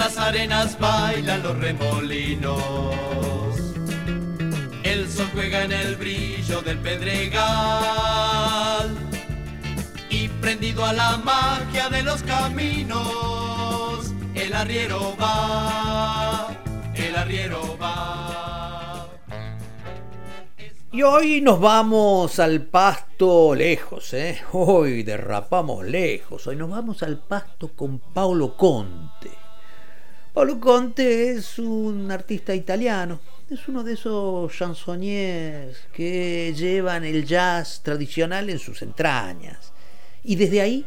[0.06, 2.62] Las arenas bailan los remolinos.
[4.84, 7.36] El sol juega en el brillo del pedregal.
[10.12, 16.56] Y prendido a la magia de los caminos, el arriero va,
[16.94, 19.08] el arriero va.
[20.92, 24.40] Y hoy nos vamos al pasto lejos, ¿eh?
[24.52, 26.46] Hoy derrapamos lejos.
[26.46, 29.45] Hoy nos vamos al pasto con Paolo Conte.
[30.36, 33.22] Paolo Conte es un artista italiano.
[33.50, 39.72] Es uno de esos chansonniers que llevan el jazz tradicional en sus entrañas.
[40.26, 40.86] Y desde ahí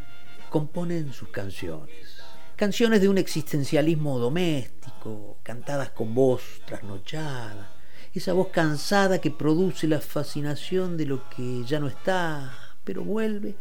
[0.50, 2.18] componen sus canciones.
[2.56, 7.74] Canciones de un existencialismo doméstico, cantadas con voz trasnochada
[8.12, 12.52] esa voz cansada que produce la fascinación de lo que ya no está,
[12.84, 13.54] pero vuelve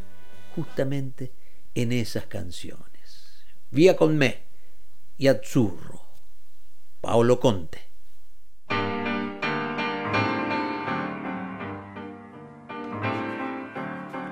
[0.53, 1.31] justamente
[1.75, 3.45] en esas canciones.
[3.69, 4.46] Vía con me
[5.19, 5.99] y Azzurro,
[7.01, 7.85] Paolo Conte.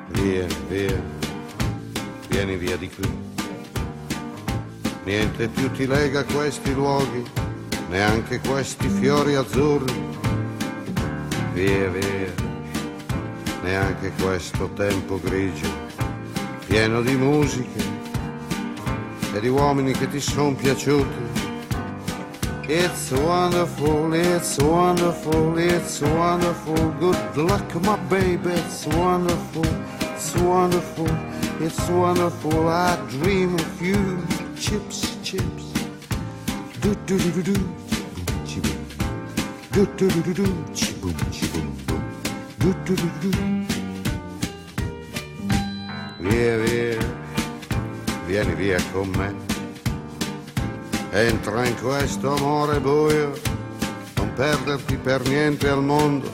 [0.10, 1.02] Via, via,
[2.30, 3.10] vieni via di qui.
[5.06, 7.24] Niente più ti lega questi luoghi,
[7.90, 10.14] neanche questi fiori azzurri.
[11.53, 12.34] Via, via,
[13.64, 15.68] neanche questo tempo grigio,
[16.68, 17.94] pieno di musiche
[19.36, 21.44] e di uomini che ti sono piaciuti.
[22.68, 26.94] It's wonderful, it's wonderful, it's wonderful.
[26.99, 29.66] Good luck, my baby, it's wonderful,
[29.99, 31.10] it's wonderful,
[31.60, 32.70] it's wonderful.
[32.70, 34.26] I dream of you,
[34.56, 35.74] chips, chips.
[36.80, 37.53] Do do do do do,
[38.45, 38.80] chiboom.
[39.74, 42.03] Do do do do do, chiboom, chiboom, boom.
[42.60, 43.32] Do do do do.
[46.20, 47.05] Via, via,
[48.36, 49.34] vieni via con me.
[51.12, 53.32] Entra in questo amore buio,
[54.16, 56.30] non perderti per niente al mondo.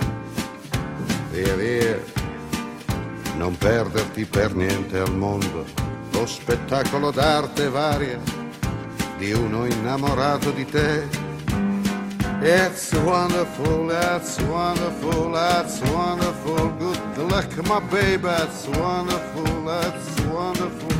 [1.29, 1.99] Via, via,
[3.37, 5.63] non perderti per niente al mondo.
[6.13, 8.19] Lo spettacolo d'arte varia
[9.19, 11.07] di uno innamorato di te.
[12.41, 16.71] It's wonderful, that's wonderful, that's wonderful.
[16.79, 20.90] Good luck, my baby, that's wonderful, that's wonderful,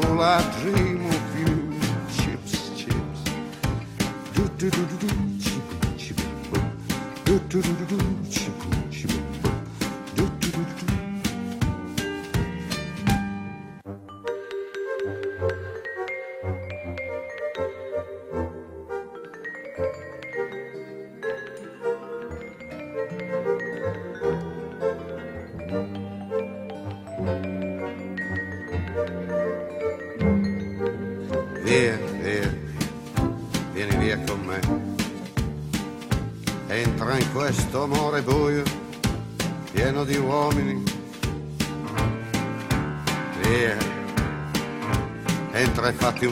[0.00, 0.20] wonderful.
[0.20, 1.80] I dream of you.
[2.16, 3.20] Chips, chips.
[4.34, 5.06] Do do do do do.
[5.38, 7.24] Chiboom, chiboom.
[7.24, 8.29] Do do do do do.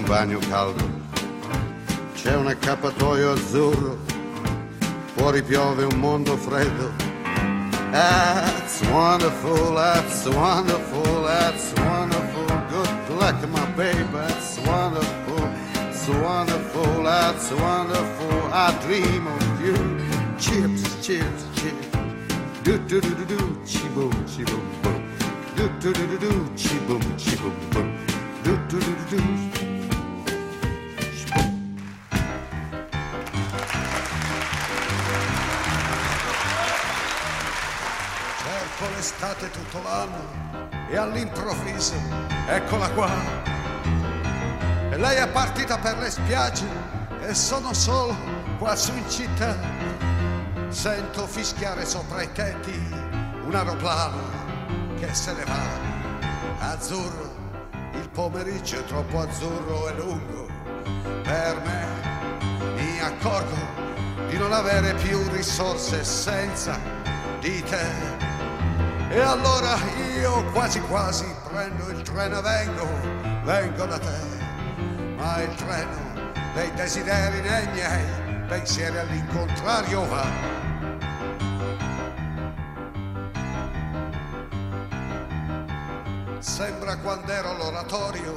[0.09, 0.83] Bagno caldo.
[2.15, 3.99] C'è un accappatoio azzurro,
[5.15, 6.91] fuori piove un mondo freddo.
[7.91, 12.47] That's wonderful, that's wonderful, that's wonderful.
[12.71, 15.47] Good luck, my baby, that's wonderful,
[15.91, 18.51] it's wonderful, that's wonderful.
[18.51, 19.77] I dream of you.
[20.39, 21.87] Chips, chips, chips.
[22.63, 25.13] Do do do do do, chi boom, chi boom.
[25.55, 27.97] Do do do do do, chi boom, chi boom boom.
[28.43, 29.58] Do do do do do.
[39.39, 41.95] L'estate tutto l'anno e all'improvviso
[42.49, 43.09] eccola qua.
[44.91, 46.67] E lei è partita per le spiagge
[47.21, 48.17] e sono solo
[48.59, 49.57] qua su in città.
[50.71, 52.73] Sento fischiare sopra i tetti
[53.45, 56.71] un aeroplano che se ne va.
[56.71, 57.33] Azzurro,
[57.93, 60.47] il pomeriggio è troppo azzurro e lungo.
[61.23, 63.57] Per me mi accorgo
[64.29, 66.77] di non avere più risorse senza
[67.39, 68.18] di te.
[69.11, 69.75] E allora
[70.21, 72.87] io quasi quasi prendo il treno e vengo,
[73.43, 74.37] vengo da te.
[75.17, 75.97] Ma il treno
[76.53, 80.25] dei desideri nei miei pensieri all'incontrario va.
[86.39, 88.35] Sembra quando ero all'oratorio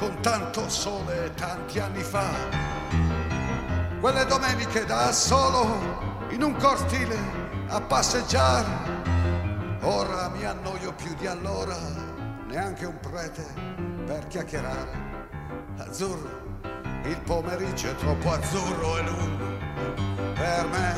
[0.00, 2.28] con tanto sole tanti anni fa.
[4.00, 7.16] Quelle domeniche da solo in un cortile
[7.68, 8.89] a passeggiare.
[9.82, 11.74] Ora mi annoio più di allora,
[12.46, 13.46] neanche un prete
[14.04, 15.08] per chiacchierare.
[15.78, 16.60] Azzurro,
[17.04, 19.46] il pomeriggio è troppo azzurro e lungo.
[20.34, 20.94] Per me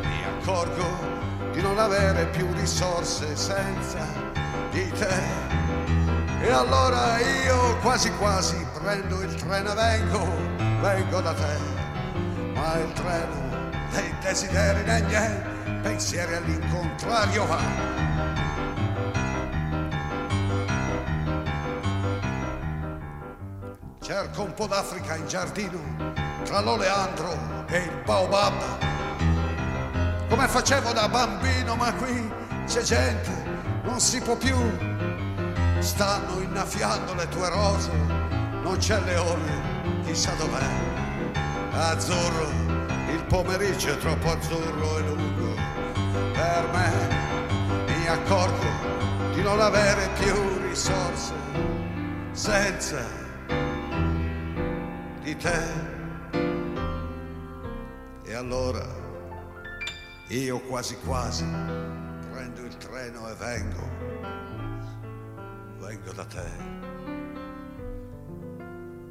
[0.00, 4.06] mi accorgo di non avere più risorse senza
[4.70, 5.50] di te.
[6.40, 10.26] E allora io quasi quasi prendo il treno e vengo,
[10.80, 11.58] vengo da te.
[12.54, 15.51] Ma il treno dei desideri nei miei
[15.82, 17.58] pensieri all'incontrario va.
[24.00, 25.78] Cerco un po' d'Africa in giardino,
[26.44, 27.36] tra l'oleandro
[27.66, 28.54] e il baobab.
[30.28, 32.30] Come facevo da bambino, ma qui
[32.66, 33.30] c'è gente,
[33.82, 34.56] non si può più.
[35.80, 37.90] Stanno innaffiando le tue rose,
[38.62, 40.90] non c'è leone, chissà dov'è.
[41.72, 42.48] Azzurro,
[43.10, 45.11] il pomeriggio è troppo azzurro e lungo.
[46.42, 46.90] Per me
[47.86, 51.32] mi accorgo di non avere più risorse
[52.32, 53.06] senza
[55.22, 55.62] di te.
[58.24, 58.84] E allora
[60.30, 61.46] io quasi quasi
[62.32, 63.88] prendo il treno e vengo,
[65.78, 66.50] vengo da te.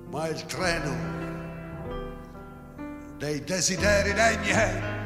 [0.10, 0.94] Ma il treno
[3.16, 5.01] dei desideri dei miei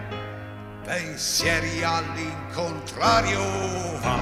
[0.85, 3.41] pensieri all'incontrario
[4.03, 4.19] va.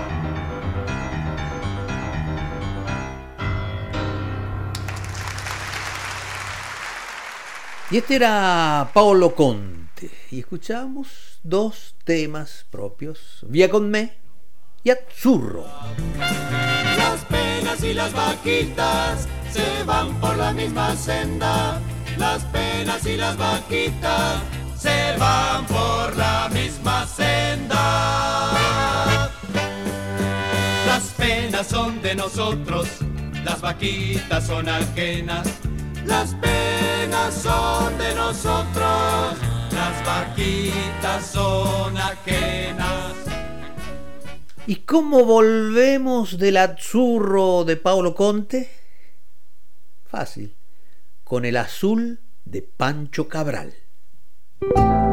[7.92, 10.10] Y este era Paolo Conte.
[10.32, 14.18] Y escuchamos dos temas propios, Vía con me
[14.84, 15.66] y Azzurro.
[16.98, 21.80] Las penas y las vaquitas se van por la misma senda.
[22.18, 24.42] Las penas y las vaquitas
[24.84, 27.80] se van por la misma senda.
[30.86, 32.88] Las penas son de nosotros,
[33.46, 35.48] las vaquitas son ajenas.
[36.06, 39.38] Las penas son de nosotros,
[39.72, 43.14] las vaquitas son ajenas.
[44.68, 48.70] ¿Y cómo volvemos del Azzurro de Paolo Conte?
[50.06, 50.54] Fácil,
[51.24, 53.83] con el azul de Pancho Cabral.
[54.72, 55.13] Ay,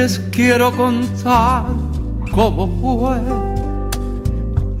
[0.00, 1.64] les quiero contar
[2.32, 3.18] como fue.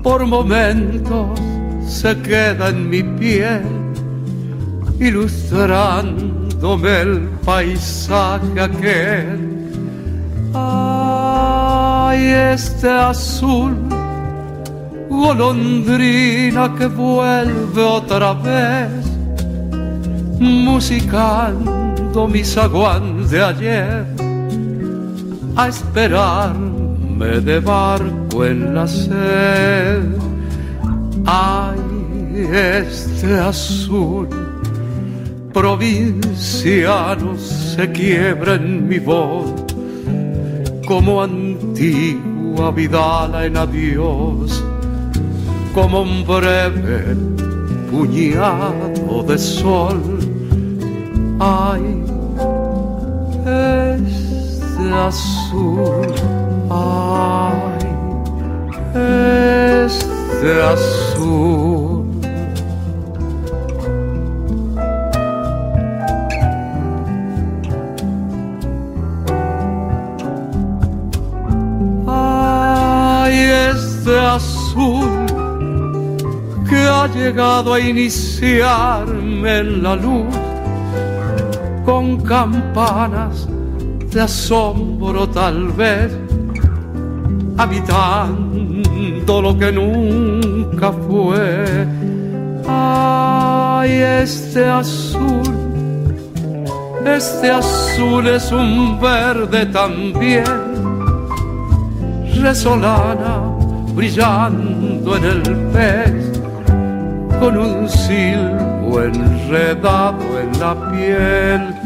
[0.02, 1.38] Por momentos
[1.86, 3.62] se queda en mi piel,
[4.98, 9.40] ilustrándome el paisaje aquel.
[10.54, 12.20] Ay,
[12.54, 13.76] este azul,
[15.10, 19.04] golondrina que vuelve otra vez,
[20.40, 24.19] musicando mi zaguán de ayer,
[25.60, 30.04] a esperarme de barco en la sed.
[31.26, 31.78] Ay,
[32.50, 34.28] este azul
[35.52, 39.52] provinciano se quiebra en mi voz
[40.86, 44.64] como antigua vidala en adiós,
[45.74, 47.16] como un breve
[47.90, 50.00] puñado de sol.
[51.38, 52.02] Ay,
[54.92, 56.06] azul,
[56.70, 57.86] ay,
[58.94, 62.04] este azul.
[72.06, 73.36] Ay,
[73.70, 75.26] este azul
[76.68, 80.34] que ha llegado a iniciarme en la luz
[81.84, 83.49] con campanas
[84.10, 86.10] de asombro tal vez,
[87.56, 91.86] habitando lo que nunca fue.
[92.66, 95.42] Ay, este azul,
[97.06, 100.44] este azul es un verde también,
[102.42, 103.42] resolana
[103.94, 105.42] brillando en el
[105.72, 106.40] pez,
[107.38, 111.79] con un silbo enredado en la piel.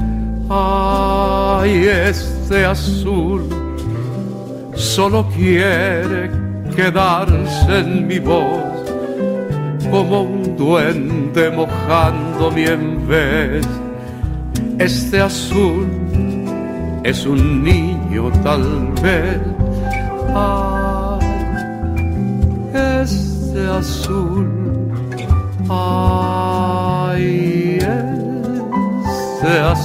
[0.48, 3.48] Ay, este azul
[4.74, 6.30] solo quiere
[6.76, 8.62] quedarse en mi voz
[9.90, 12.64] como un duende mojando mi
[13.06, 13.66] vez.
[14.78, 15.86] Este azul
[17.04, 19.38] es un niño tal vez.
[20.34, 21.20] Ay,
[23.02, 24.48] este azul.
[25.68, 27.78] Ay,
[29.40, 29.83] este azul.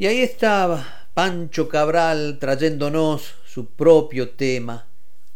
[0.00, 4.86] Y ahí estaba Pancho Cabral trayéndonos su propio tema,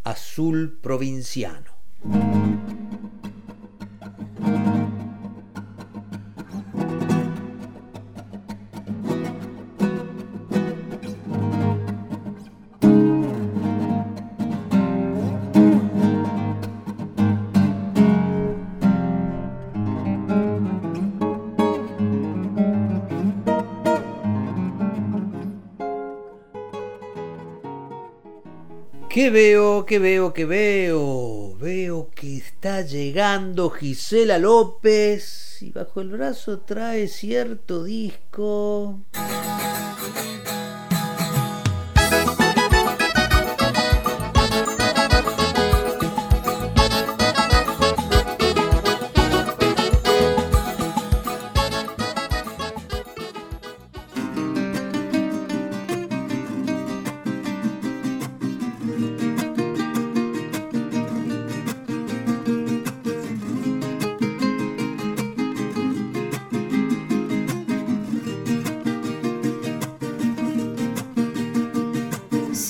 [0.05, 1.73] Azul Provinciano.
[29.13, 29.85] ¿Qué veo?
[29.85, 30.33] ¿Qué veo?
[30.33, 31.55] ¿Qué veo?
[31.59, 39.01] Veo que está llegando Gisela López y bajo el brazo trae cierto disco.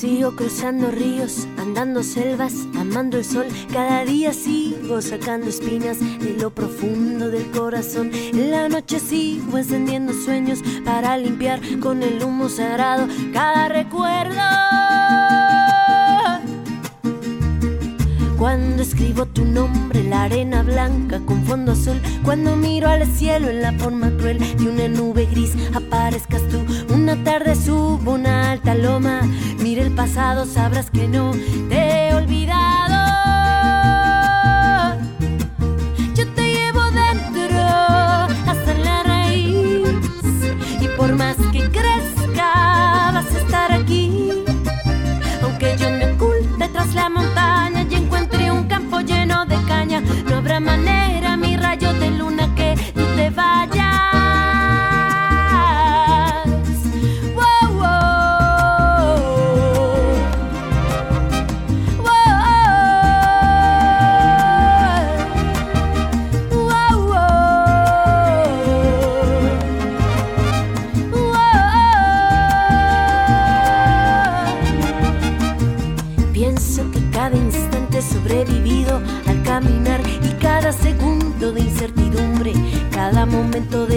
[0.04, 3.46] Sigo cruzando ríos, andando selvas, amando el sol.
[3.72, 8.10] Cada día sigo sacando espinas de lo profundo del corazón.
[8.12, 14.42] En la noche sigo encendiendo sueños para limpiar con el humo sagrado cada recuerdo.
[18.38, 23.62] Cuando escribo tu nombre la arena blanca con fondo azul, cuando miro al cielo en
[23.62, 26.58] la forma cruel de una nube gris, aparezcas tú
[27.04, 29.20] una tarde subo una alta loma,
[29.58, 31.32] mira el pasado, sabrás que no
[31.68, 32.96] te he olvidado.
[36.14, 37.58] Yo te llevo dentro
[38.50, 39.86] hasta la raíz
[40.80, 44.42] y por más que crezca vas a estar aquí.
[45.42, 50.36] Aunque yo me oculte tras la montaña y encuentre un campo lleno de caña, no
[50.36, 52.43] habrá manera mi rayo de luna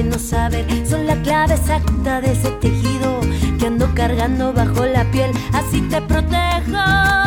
[0.03, 3.19] no saber son la clave exacta de ese tejido
[3.59, 5.31] que ando cargando bajo la piel.
[5.53, 7.26] Así te protejo.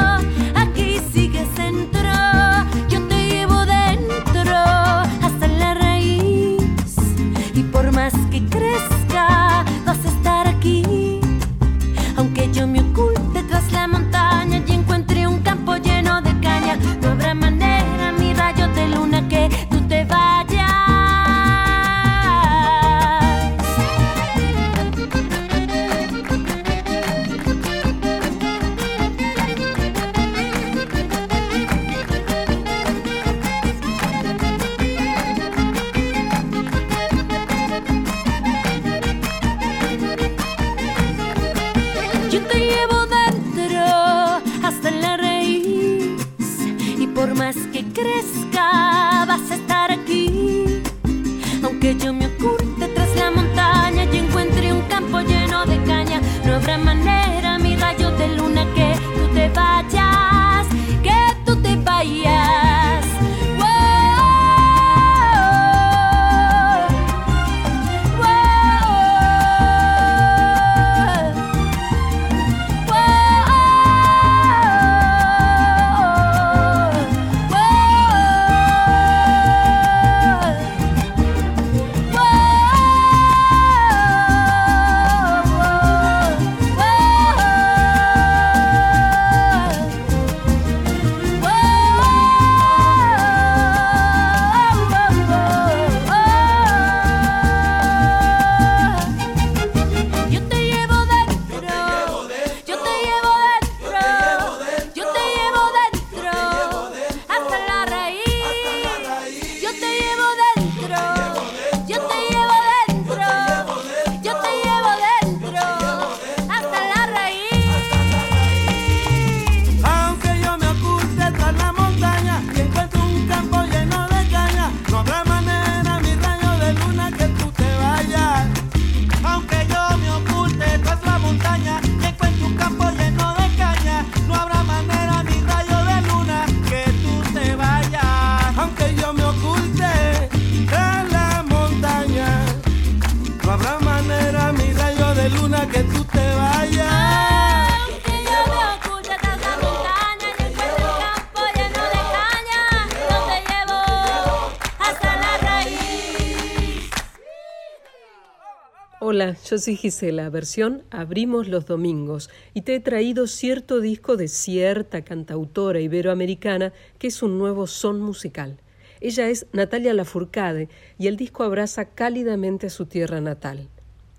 [159.51, 165.03] Yo soy Gisela, versión Abrimos los Domingos, y te he traído cierto disco de cierta
[165.03, 168.59] cantautora iberoamericana que es un nuevo son musical.
[169.01, 170.69] Ella es Natalia Lafourcade
[170.99, 173.67] y el disco abraza cálidamente a su tierra natal.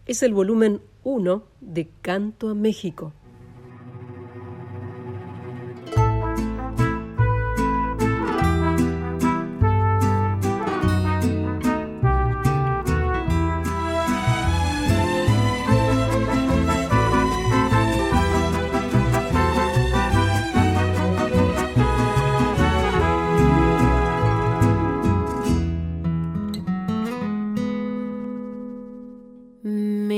[0.06, 3.14] Es el volumen 1 de Canto a México.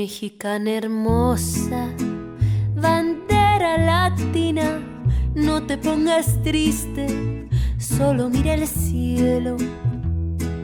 [0.04, 1.88] Mexicana hermosa,
[2.76, 4.78] bandera latina,
[5.34, 7.48] no te pongas triste,
[7.78, 9.56] solo mira el cielo.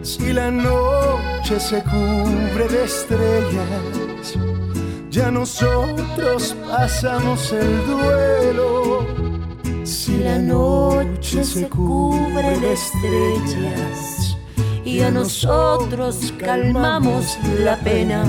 [0.02, 4.36] Si la noche se cubre de estrellas,
[5.08, 9.06] ya nosotros pasamos el duelo.
[9.84, 14.36] Si la noche se cubre de estrellas
[14.84, 18.22] y a nosotros calmamos la pena.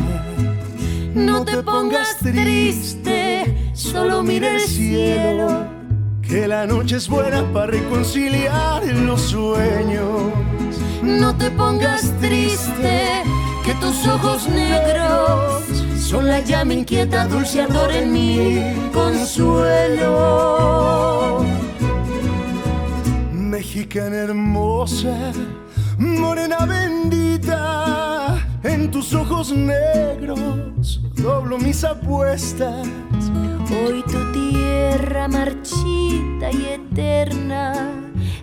[1.14, 5.68] No te pongas triste, solo mira el cielo.
[6.22, 10.32] Que la noche es buena para reconciliar los sueños.
[11.04, 13.24] No te pongas triste,
[13.66, 15.64] que tus ojos negros
[15.98, 20.34] son la llama inquieta, dulce ardor en mi consuelo.
[23.34, 25.34] Mexicana hermosa,
[25.98, 32.88] morena bendita, en tus ojos negros doblo mis apuestas.
[33.86, 37.74] Hoy tu tierra marchita y eterna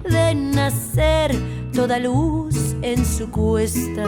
[0.08, 1.34] de nacer
[1.72, 4.04] toda luz en su cuesta.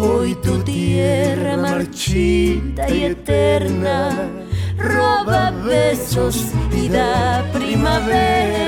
[0.00, 4.10] Hoy tu tierra marchita y eterna
[4.76, 8.64] roba besos y da primaveras.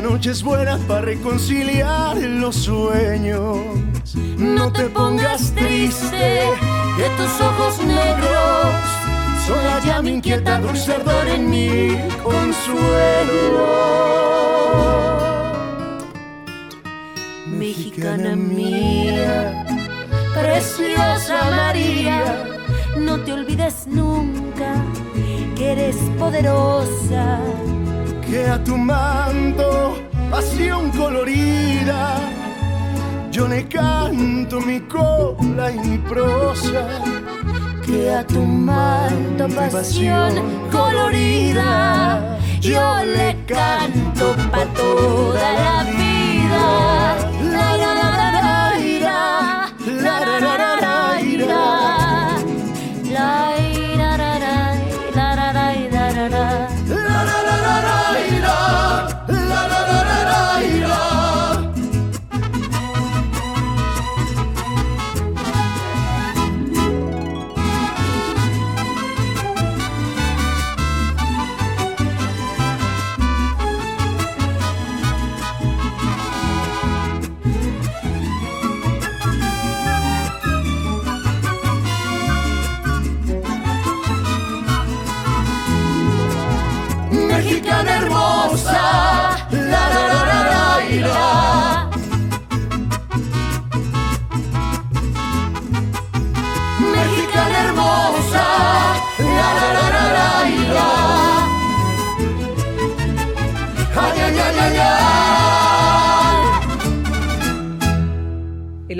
[0.00, 3.58] Noche es buena para reconciliar los sueños.
[4.38, 6.40] No te pongas triste,
[6.96, 8.74] que tus ojos negros
[9.46, 11.88] son la llama inquieta, dulce ardor en mi
[12.22, 13.66] consuelo.
[17.46, 19.64] Mexicana mía,
[20.34, 22.44] preciosa María,
[22.98, 24.74] no te olvides nunca
[25.56, 27.40] que eres poderosa.
[28.28, 29.98] Que a tu manto,
[30.30, 32.16] pasión colorida,
[33.30, 36.88] yo le canto mi copla y mi prosa.
[37.84, 40.32] Que a tu manto, pasión
[40.72, 46.05] colorida, yo le canto pa' toda la vida.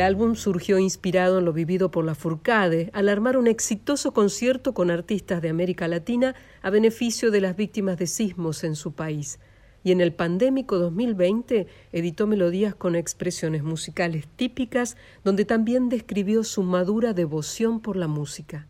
[0.07, 4.91] Álbum surgió inspirado en lo vivido por la Furcade al armar un exitoso concierto con
[4.91, 9.41] artistas de América Latina a beneficio de las víctimas de sismos en su país.
[9.83, 16.62] Y en el pandémico 2020 editó melodías con expresiones musicales típicas, donde también describió su
[16.62, 18.69] madura devoción por la música.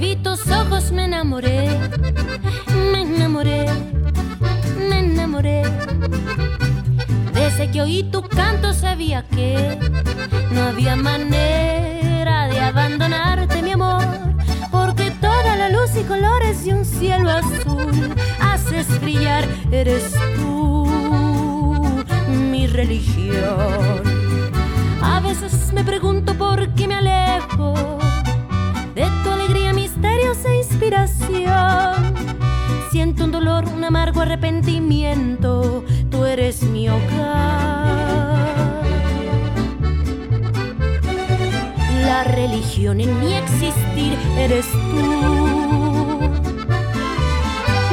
[0.00, 1.68] Vi tus ojos me enamoré,
[2.90, 3.66] me enamoré,
[4.88, 5.62] me enamoré.
[7.34, 9.78] Desde que oí tu canto sabía que
[10.52, 14.02] no había manera de abandonarte, mi amor,
[14.70, 20.86] porque toda la luz y colores de un cielo azul haces brillar, eres tú,
[22.50, 24.02] mi religión.
[25.02, 27.74] A veces me pregunto por qué me alejo
[28.94, 29.29] de tu
[30.10, 32.14] alegría, misteriosa inspiración.
[32.90, 38.40] Siento un dolor, un amargo arrepentimiento, tú eres mi hogar.
[42.04, 46.30] La religión en mi existir eres tú.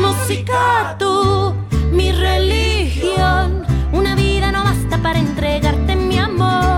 [0.02, 1.54] Música tú,
[1.92, 6.77] mi religión, una vida no basta para entregarte mi amor.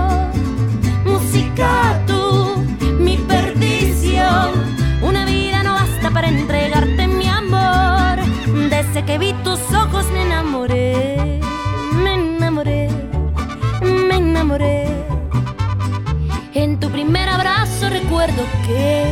[16.54, 19.04] En tu primer abrazo recuerdo que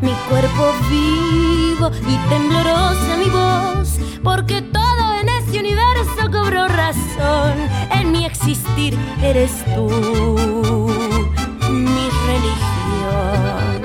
[0.00, 7.54] mi cuerpo vivo y temblorosa mi voz, porque todo en este universo cobró razón.
[7.90, 9.88] En mi existir eres tú,
[11.70, 13.77] mi religión.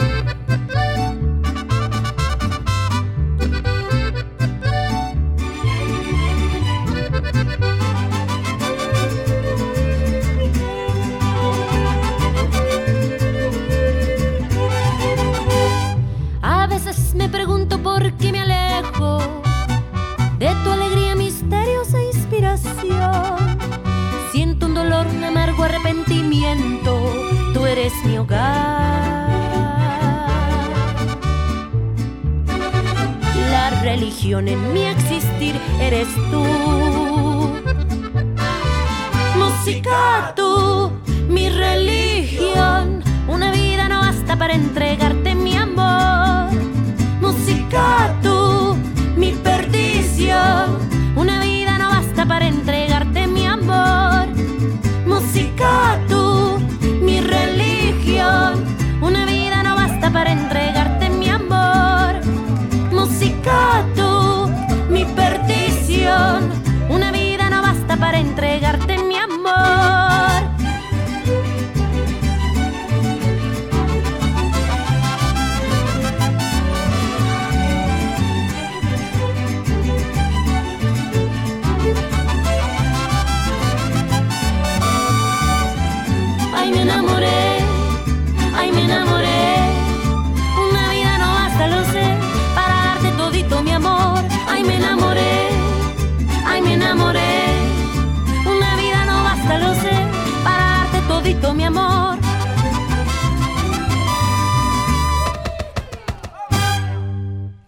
[34.31, 36.45] En mi existir eres tú.
[39.37, 40.91] Música tú,
[41.27, 43.03] mi religión.
[43.27, 45.22] Una vida no basta para entregarte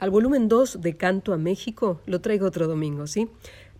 [0.05, 3.27] Al volumen 2 de Canto a México lo traigo otro domingo, ¿sí?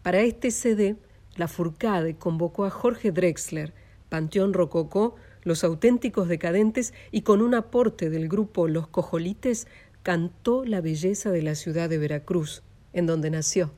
[0.02, 0.96] Para este CD,
[1.36, 3.76] la Furcade convocó a Jorge Drexler,
[4.10, 9.68] Panteón Rococó, Los Auténticos Decadentes y con un aporte del grupo Los Cojolites
[10.02, 13.72] cantó la belleza de la ciudad de Veracruz, en donde nació.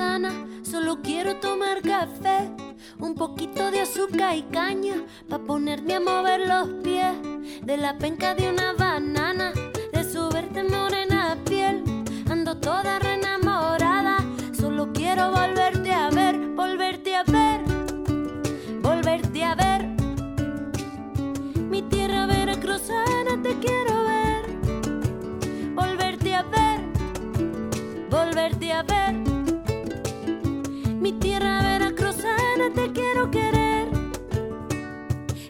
[0.00, 2.50] Veracruzana solo quiero tomar café,
[2.98, 7.14] un poquito de azúcar y caña pa ponerme a mover los pies
[7.62, 9.52] de la penca de una banana,
[9.92, 11.84] de su verde morena piel.
[12.30, 14.18] Ando toda reenamorada,
[14.58, 17.60] solo quiero volverte a ver, volverte a ver,
[18.82, 19.86] volverte a ver.
[21.68, 24.44] Mi tierra veracruzana te quiero ver,
[25.74, 26.80] volverte a ver
[28.10, 29.29] volverte a ver.
[32.74, 33.88] Te quiero querer.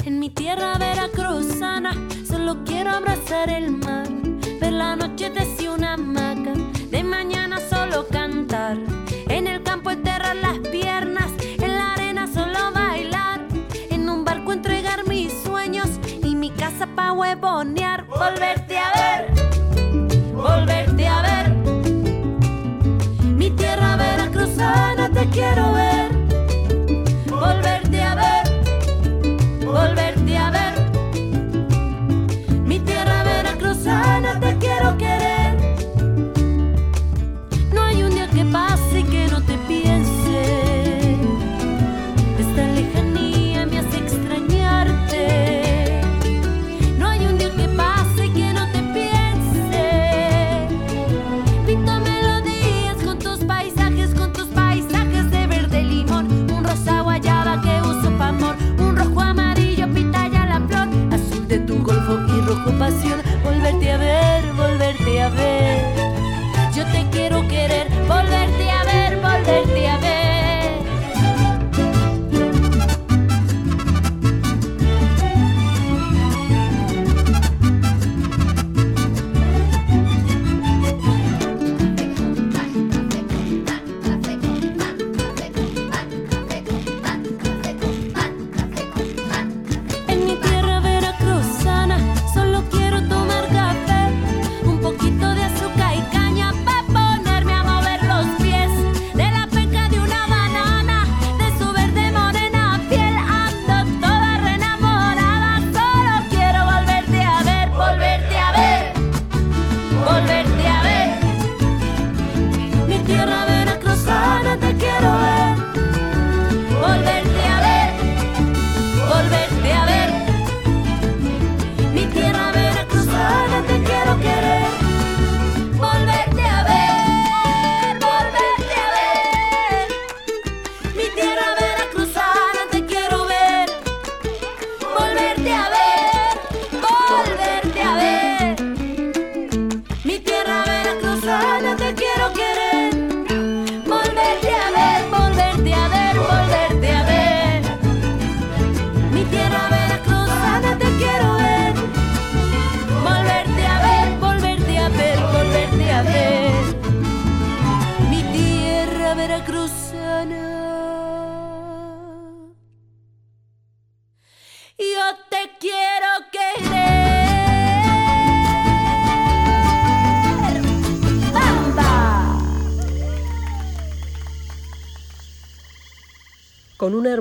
[0.05, 1.92] En mi tierra veracruzana
[2.26, 4.09] solo quiero abrazar el mar,
[4.60, 6.55] ver la noche desde una hamaca,
[6.90, 8.78] de mañana solo cantar.
[9.28, 13.47] En el campo enterrar las piernas, en la arena solo bailar,
[13.90, 15.88] en un barco entregar mis sueños
[16.22, 18.06] y mi casa pa' huevonear.
[18.06, 19.30] Volverte a ver,
[20.34, 21.51] volverte a ver.
[23.40, 25.99] Mi tierra veracruzana te quiero ver,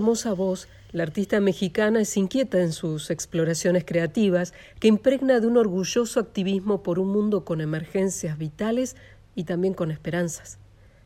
[0.10, 5.56] hermosa voz, la artista mexicana es inquieta en sus exploraciones creativas, que impregna de un
[5.56, 8.96] orgulloso activismo por un mundo con emergencias vitales
[9.36, 10.58] y también con esperanzas.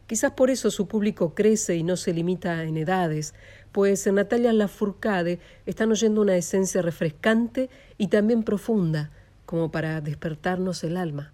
[0.07, 3.33] Quizás por eso su público crece y no se limita en edades,
[3.73, 9.11] pues en Natalia Lafourcade están oyendo una esencia refrescante y también profunda,
[9.45, 11.33] como para despertarnos el alma.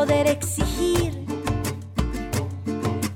[0.00, 1.12] poder exigir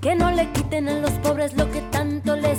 [0.02, 2.53] que no le quiten a los pobres lo que tanto les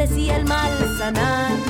[0.00, 1.69] flores y el mal sanar.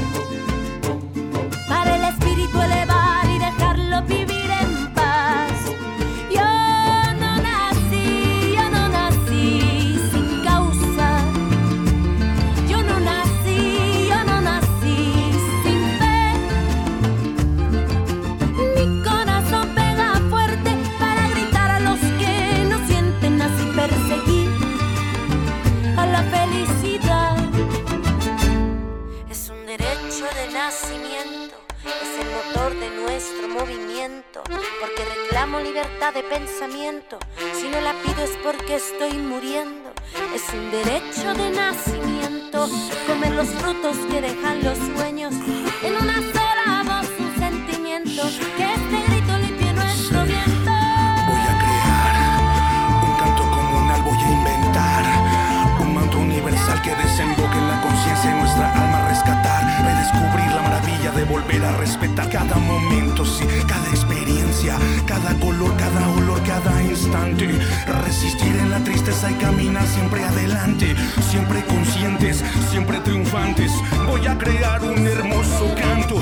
[35.63, 37.19] Libertad de pensamiento.
[37.55, 39.93] Si no la pido es porque estoy muriendo.
[40.35, 42.69] Es un derecho de nacimiento,
[43.07, 45.35] comer los frutos que dejan los sueños
[45.83, 48.23] en una sola voz, un sentimiento,
[48.57, 50.73] que este grito limpie nuestro viento.
[51.31, 52.15] Voy a crear
[53.05, 55.05] un canto comunal, voy a inventar
[55.81, 58.90] un manto universal que desemboque en la conciencia de nuestra alma,
[61.41, 64.77] volver a respetar cada momento, sí, cada experiencia,
[65.07, 67.49] cada color, cada olor, cada instante.
[68.05, 70.95] Resistir en la tristeza y caminar siempre adelante.
[71.31, 73.73] Siempre conscientes, siempre triunfantes.
[74.07, 76.17] Voy a crear un hermoso canto.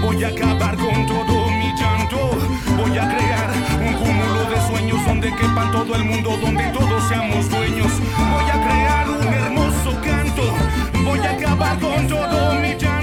[0.00, 2.38] Voy a acabar con todo mi llanto.
[2.76, 7.48] Voy a crear un cúmulo de sueños donde quepan todo el mundo, donde todos seamos
[7.48, 7.92] dueños.
[8.32, 10.42] Voy a crear un hermoso canto.
[11.04, 13.01] Voy a acabar con todo mi llanto.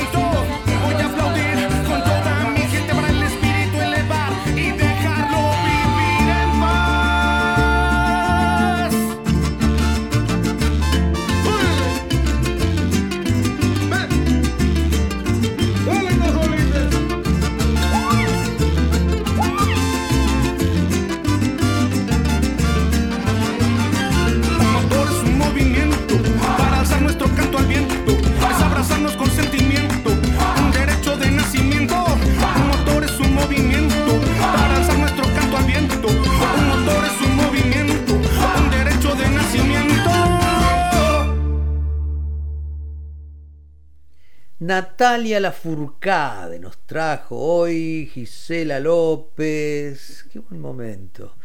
[45.00, 50.26] Natalia Lafourcade nos trajo hoy Gisela López.
[50.30, 51.38] Qué buen momento.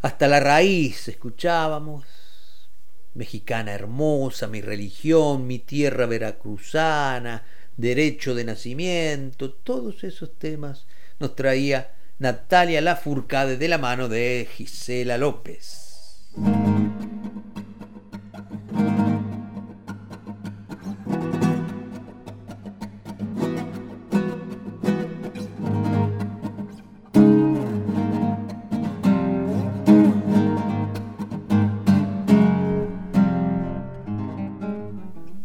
[0.00, 2.06] Hasta la raíz escuchábamos.
[3.12, 7.44] Mexicana hermosa, mi religión, mi tierra veracruzana,
[7.76, 10.86] derecho de nacimiento, todos esos temas
[11.18, 16.30] nos traía Natalia Lafourcade de la mano de Gisela López.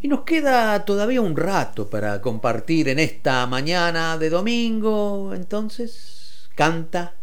[0.06, 5.34] Y nos queda todavía un rato para compartir en esta mañana de domingo.
[5.34, 7.16] Entonces, canta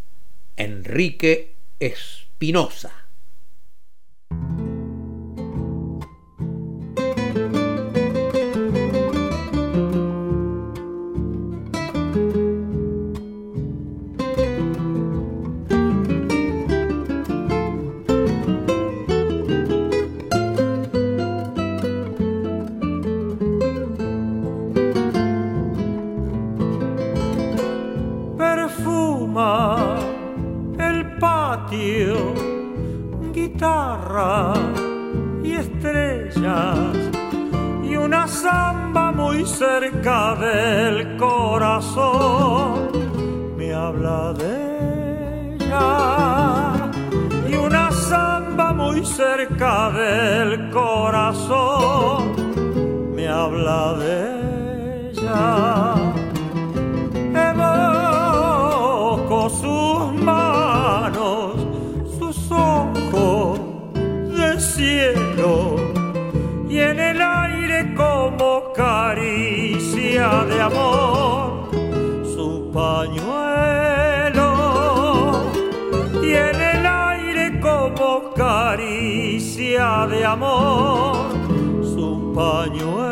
[0.57, 2.91] Enrique Espinosa.
[39.63, 42.91] Cerca del corazón
[43.57, 46.91] me habla de ella.
[47.49, 52.23] Y una samba muy cerca del corazón
[53.15, 55.91] me habla de ella
[70.23, 71.69] de amor
[72.23, 74.53] su pañuelo
[76.23, 81.27] y en el aire como caricia de amor
[81.82, 83.03] su pañuelo.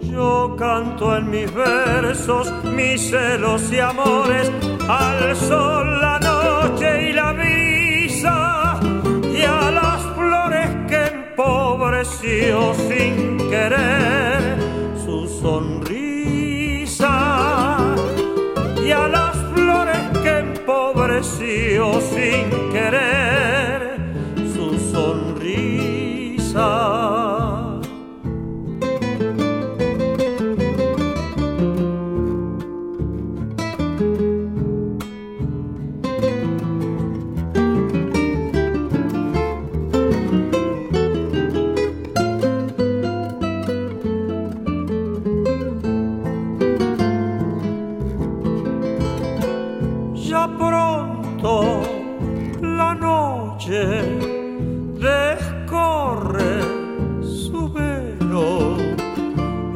[0.00, 4.50] Yo canto en mis versos mis celos y amores
[4.88, 6.97] al sol, la noche
[11.88, 14.58] empobreció sin querer
[15.04, 17.06] su sonrisa.
[18.84, 23.57] Y a las flores que empobreció sin querer
[54.98, 56.62] descorre
[57.20, 58.78] su velo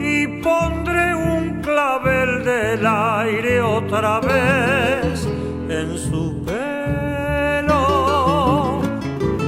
[0.00, 5.28] y pondré un clavel del aire otra vez
[5.68, 7.72] en su pelo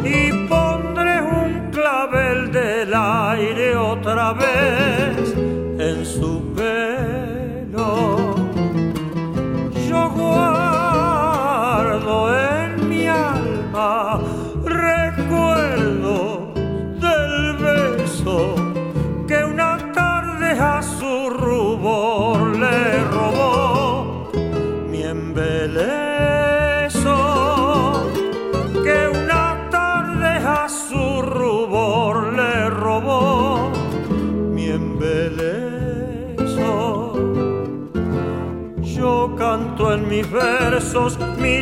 [0.05, 4.94] y pondré un clavel del aire otra vez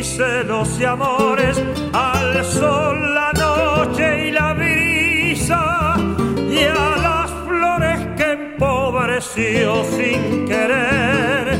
[0.03, 1.61] celos y amores,
[1.93, 5.95] al sol, la noche y la brisa,
[6.37, 11.57] y a las flores que empobreció sin querer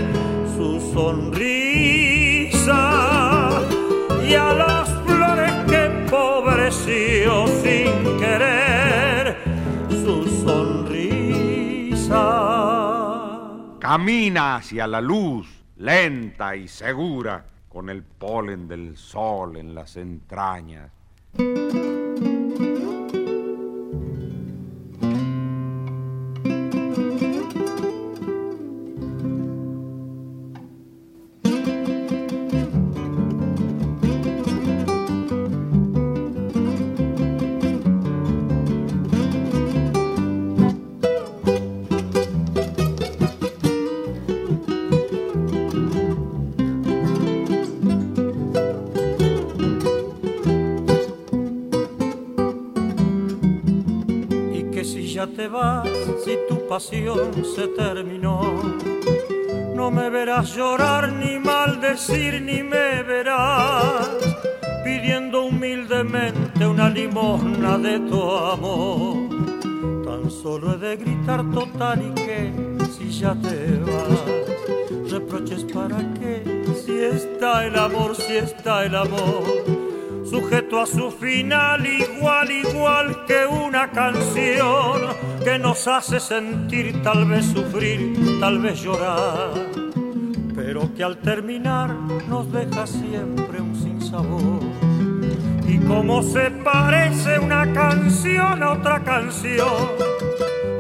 [0.56, 2.80] su sonrisa,
[4.28, 9.38] y a las flores que empobreció sin querer
[9.90, 11.14] su sonrisa.
[13.80, 15.48] Camina hacia la luz,
[15.78, 17.46] lenta y segura,
[17.84, 20.90] con el polen del sol en las entrañas.
[55.26, 55.88] Ya te vas,
[56.26, 58.42] si tu pasión se terminó,
[59.74, 64.10] no me verás llorar ni maldecir ni me verás
[64.84, 69.30] pidiendo humildemente una limosna de tu amor.
[70.04, 72.52] Tan solo he de gritar total y que
[72.92, 79.83] si ya te vas, reproches para qué, si está el amor, si está el amor
[80.34, 85.02] sujeto a su final igual, igual que una canción
[85.44, 89.52] que nos hace sentir, tal vez sufrir, tal vez llorar,
[90.56, 91.94] pero que al terminar
[92.28, 94.62] nos deja siempre un sinsabor.
[95.68, 99.88] Y como se parece una canción a otra canción,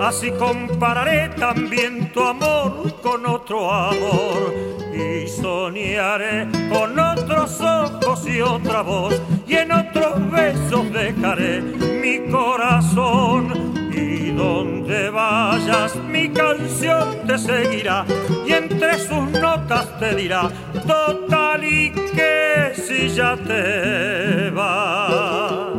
[0.02, 4.54] así compararé también tu amor con otro amor
[4.94, 13.74] y soñaré con otros ojos y otra voz y en otros besos dejaré mi corazón.
[13.96, 18.06] Y donde vayas mi canción te seguirá
[18.46, 20.50] y entre sus notas te dirá
[20.88, 25.73] total y que si ya te vas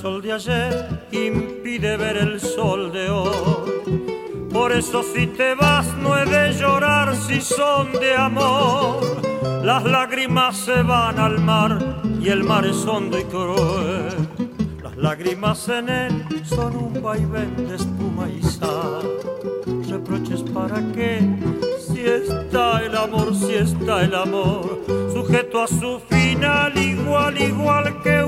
[0.00, 4.48] sol de ayer impide ver el sol de hoy.
[4.52, 9.00] Por eso si te vas no he de llorar si son de amor.
[9.64, 14.28] Las lágrimas se van al mar y el mar es hondo y cruel.
[14.84, 19.02] Las lágrimas en él son un vaivén de espuma y sal.
[19.90, 21.18] Reproches para qué
[21.80, 24.80] si está el amor, si está el amor,
[25.12, 28.22] sujeto a su final igual, igual que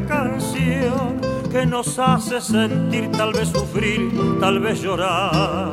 [0.00, 1.20] canción
[1.50, 4.10] que nos hace sentir, tal vez sufrir,
[4.40, 5.72] tal vez llorar,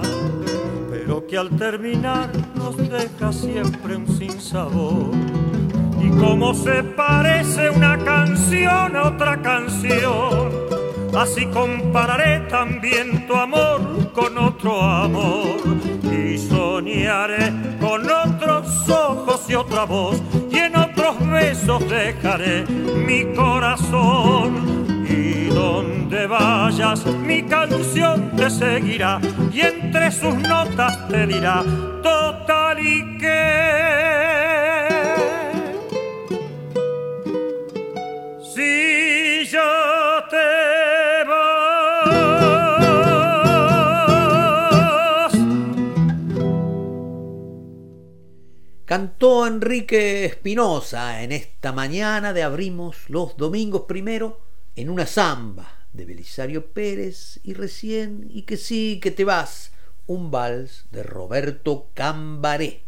[0.89, 5.11] pero que al terminar nos deja siempre un sinsabor.
[6.01, 10.49] Y como se parece una canción a otra canción,
[11.17, 15.57] así compararé también tu amor con otro amor
[16.29, 25.05] y soñaré con otros ojos y otra voz y en otros besos dejaré mi corazón.
[25.07, 29.19] Y donde vayas mi canción te seguirá
[29.51, 31.63] y entre sus notas te dirá
[32.03, 34.48] total y que
[48.89, 54.41] Cantó Enrique Espinosa en esta mañana de Abrimos los Domingos primero
[54.75, 59.73] en una samba de Belisario Pérez y recién y que sí que te vas
[60.07, 62.81] un vals de Roberto Cambaré.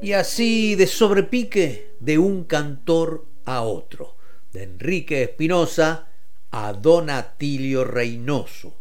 [0.00, 4.16] Y así de sobrepique de un cantor a otro,
[4.52, 6.06] de Enrique Espinosa
[6.52, 8.74] a Don Atilio Reynoso.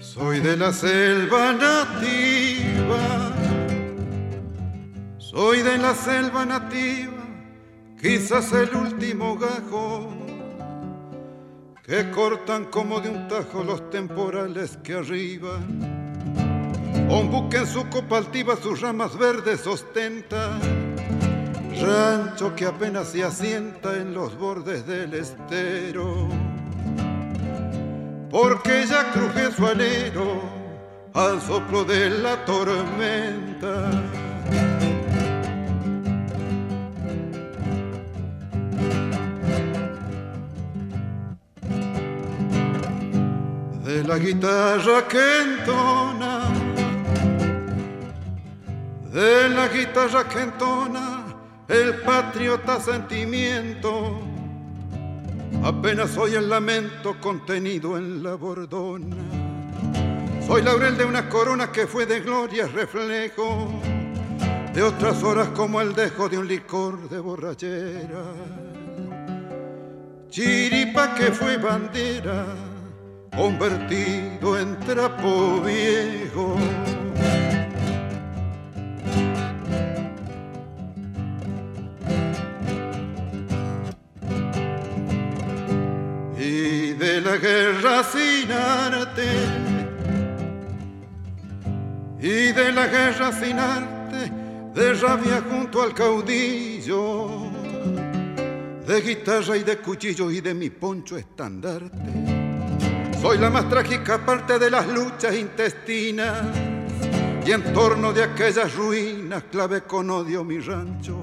[0.00, 3.32] Soy Soy de la selva nativa,
[5.18, 7.12] soy de la selva nativa,
[8.00, 10.12] quizás el último gajo
[11.84, 16.03] que cortan como de un tajo los temporales que arriban.
[17.08, 20.58] Un buque en su copa altiva sus ramas verdes ostenta,
[21.80, 26.28] rancho que apenas se asienta en los bordes del estero
[28.34, 30.42] porque ya cruje su alero
[31.12, 33.92] al soplo de la tormenta.
[43.84, 46.43] De la guitarra que entona,
[49.14, 51.24] de la guitarra que entona
[51.68, 54.20] el patriota sentimiento
[55.64, 59.16] Apenas soy el lamento contenido en la bordona.
[60.46, 63.72] Soy laurel de una corona que fue de gloria reflejo
[64.74, 68.24] de otras horas como el dejo de un licor de borrachera.
[70.28, 72.44] Chiripa que fue bandera,
[73.34, 76.56] convertido en trapo viejo.
[87.24, 89.28] La guerra sin arte.
[92.20, 94.30] Y de la guerra sin arte
[94.74, 97.50] de rabia junto al caudillo.
[98.86, 102.12] De guitarra y de cuchillo y de mi poncho estandarte.
[103.22, 106.42] Soy la más trágica parte de las luchas intestinas.
[107.46, 111.16] Y en torno de aquellas ruinas clave con odio mi rancho.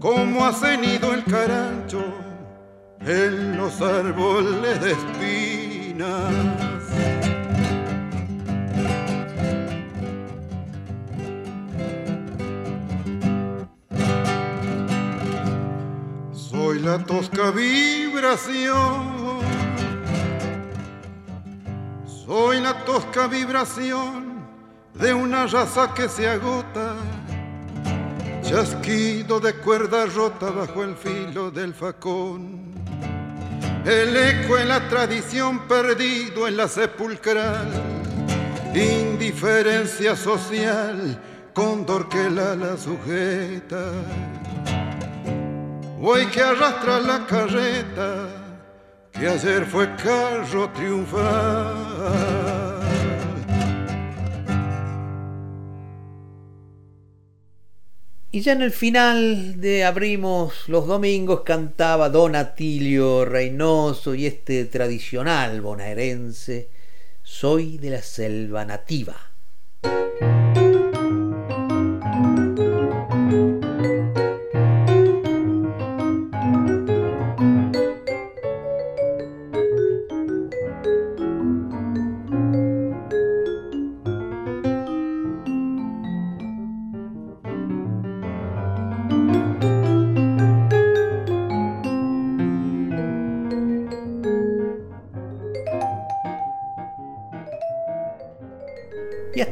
[0.00, 2.27] Como ha cenido el carancho
[3.08, 6.34] en los árboles de espinas.
[16.32, 19.38] Soy la tosca vibración,
[22.04, 24.46] soy la tosca vibración
[24.92, 26.94] de una raza que se agota.
[28.42, 32.67] Chasquido de cuerda rota bajo el filo del facón
[33.88, 37.66] el eco en la tradición perdido en la sepulcral,
[38.74, 41.18] indiferencia social,
[41.54, 43.92] cóndor que la ala sujeta,
[46.02, 48.28] hoy que arrastra la carreta,
[49.10, 52.57] que ayer fue carro triunfal.
[58.30, 64.66] Y ya en el final de Abrimos los Domingos cantaba Don Atilio Reynoso y este
[64.66, 66.68] tradicional bonaerense
[67.22, 69.16] Soy de la selva nativa.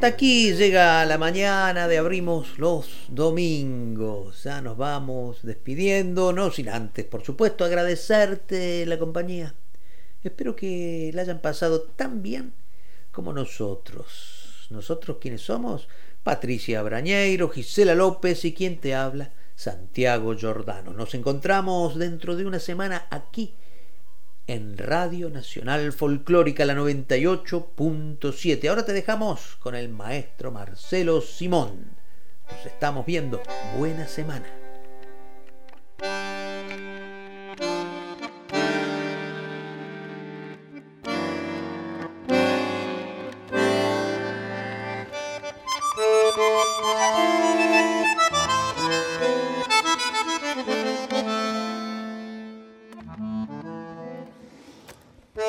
[0.06, 4.44] Aquí llega la mañana de Abrimos los Domingos.
[4.44, 9.54] Ya nos vamos despidiendo, no sin antes, por supuesto, agradecerte la compañía.
[10.22, 12.54] Espero que la hayan pasado tan bien
[13.10, 14.68] como nosotros.
[14.70, 15.88] Nosotros quienes somos,
[16.22, 20.92] Patricia Brañeiro, Gisela López y quien te habla, Santiago Giordano.
[20.92, 23.54] Nos encontramos dentro de una semana aquí
[24.46, 28.68] en Radio Nacional Folclórica la 98.7.
[28.68, 31.96] Ahora te dejamos con el maestro Marcelo Simón.
[32.50, 33.42] Nos estamos viendo.
[33.76, 34.46] Buena semana.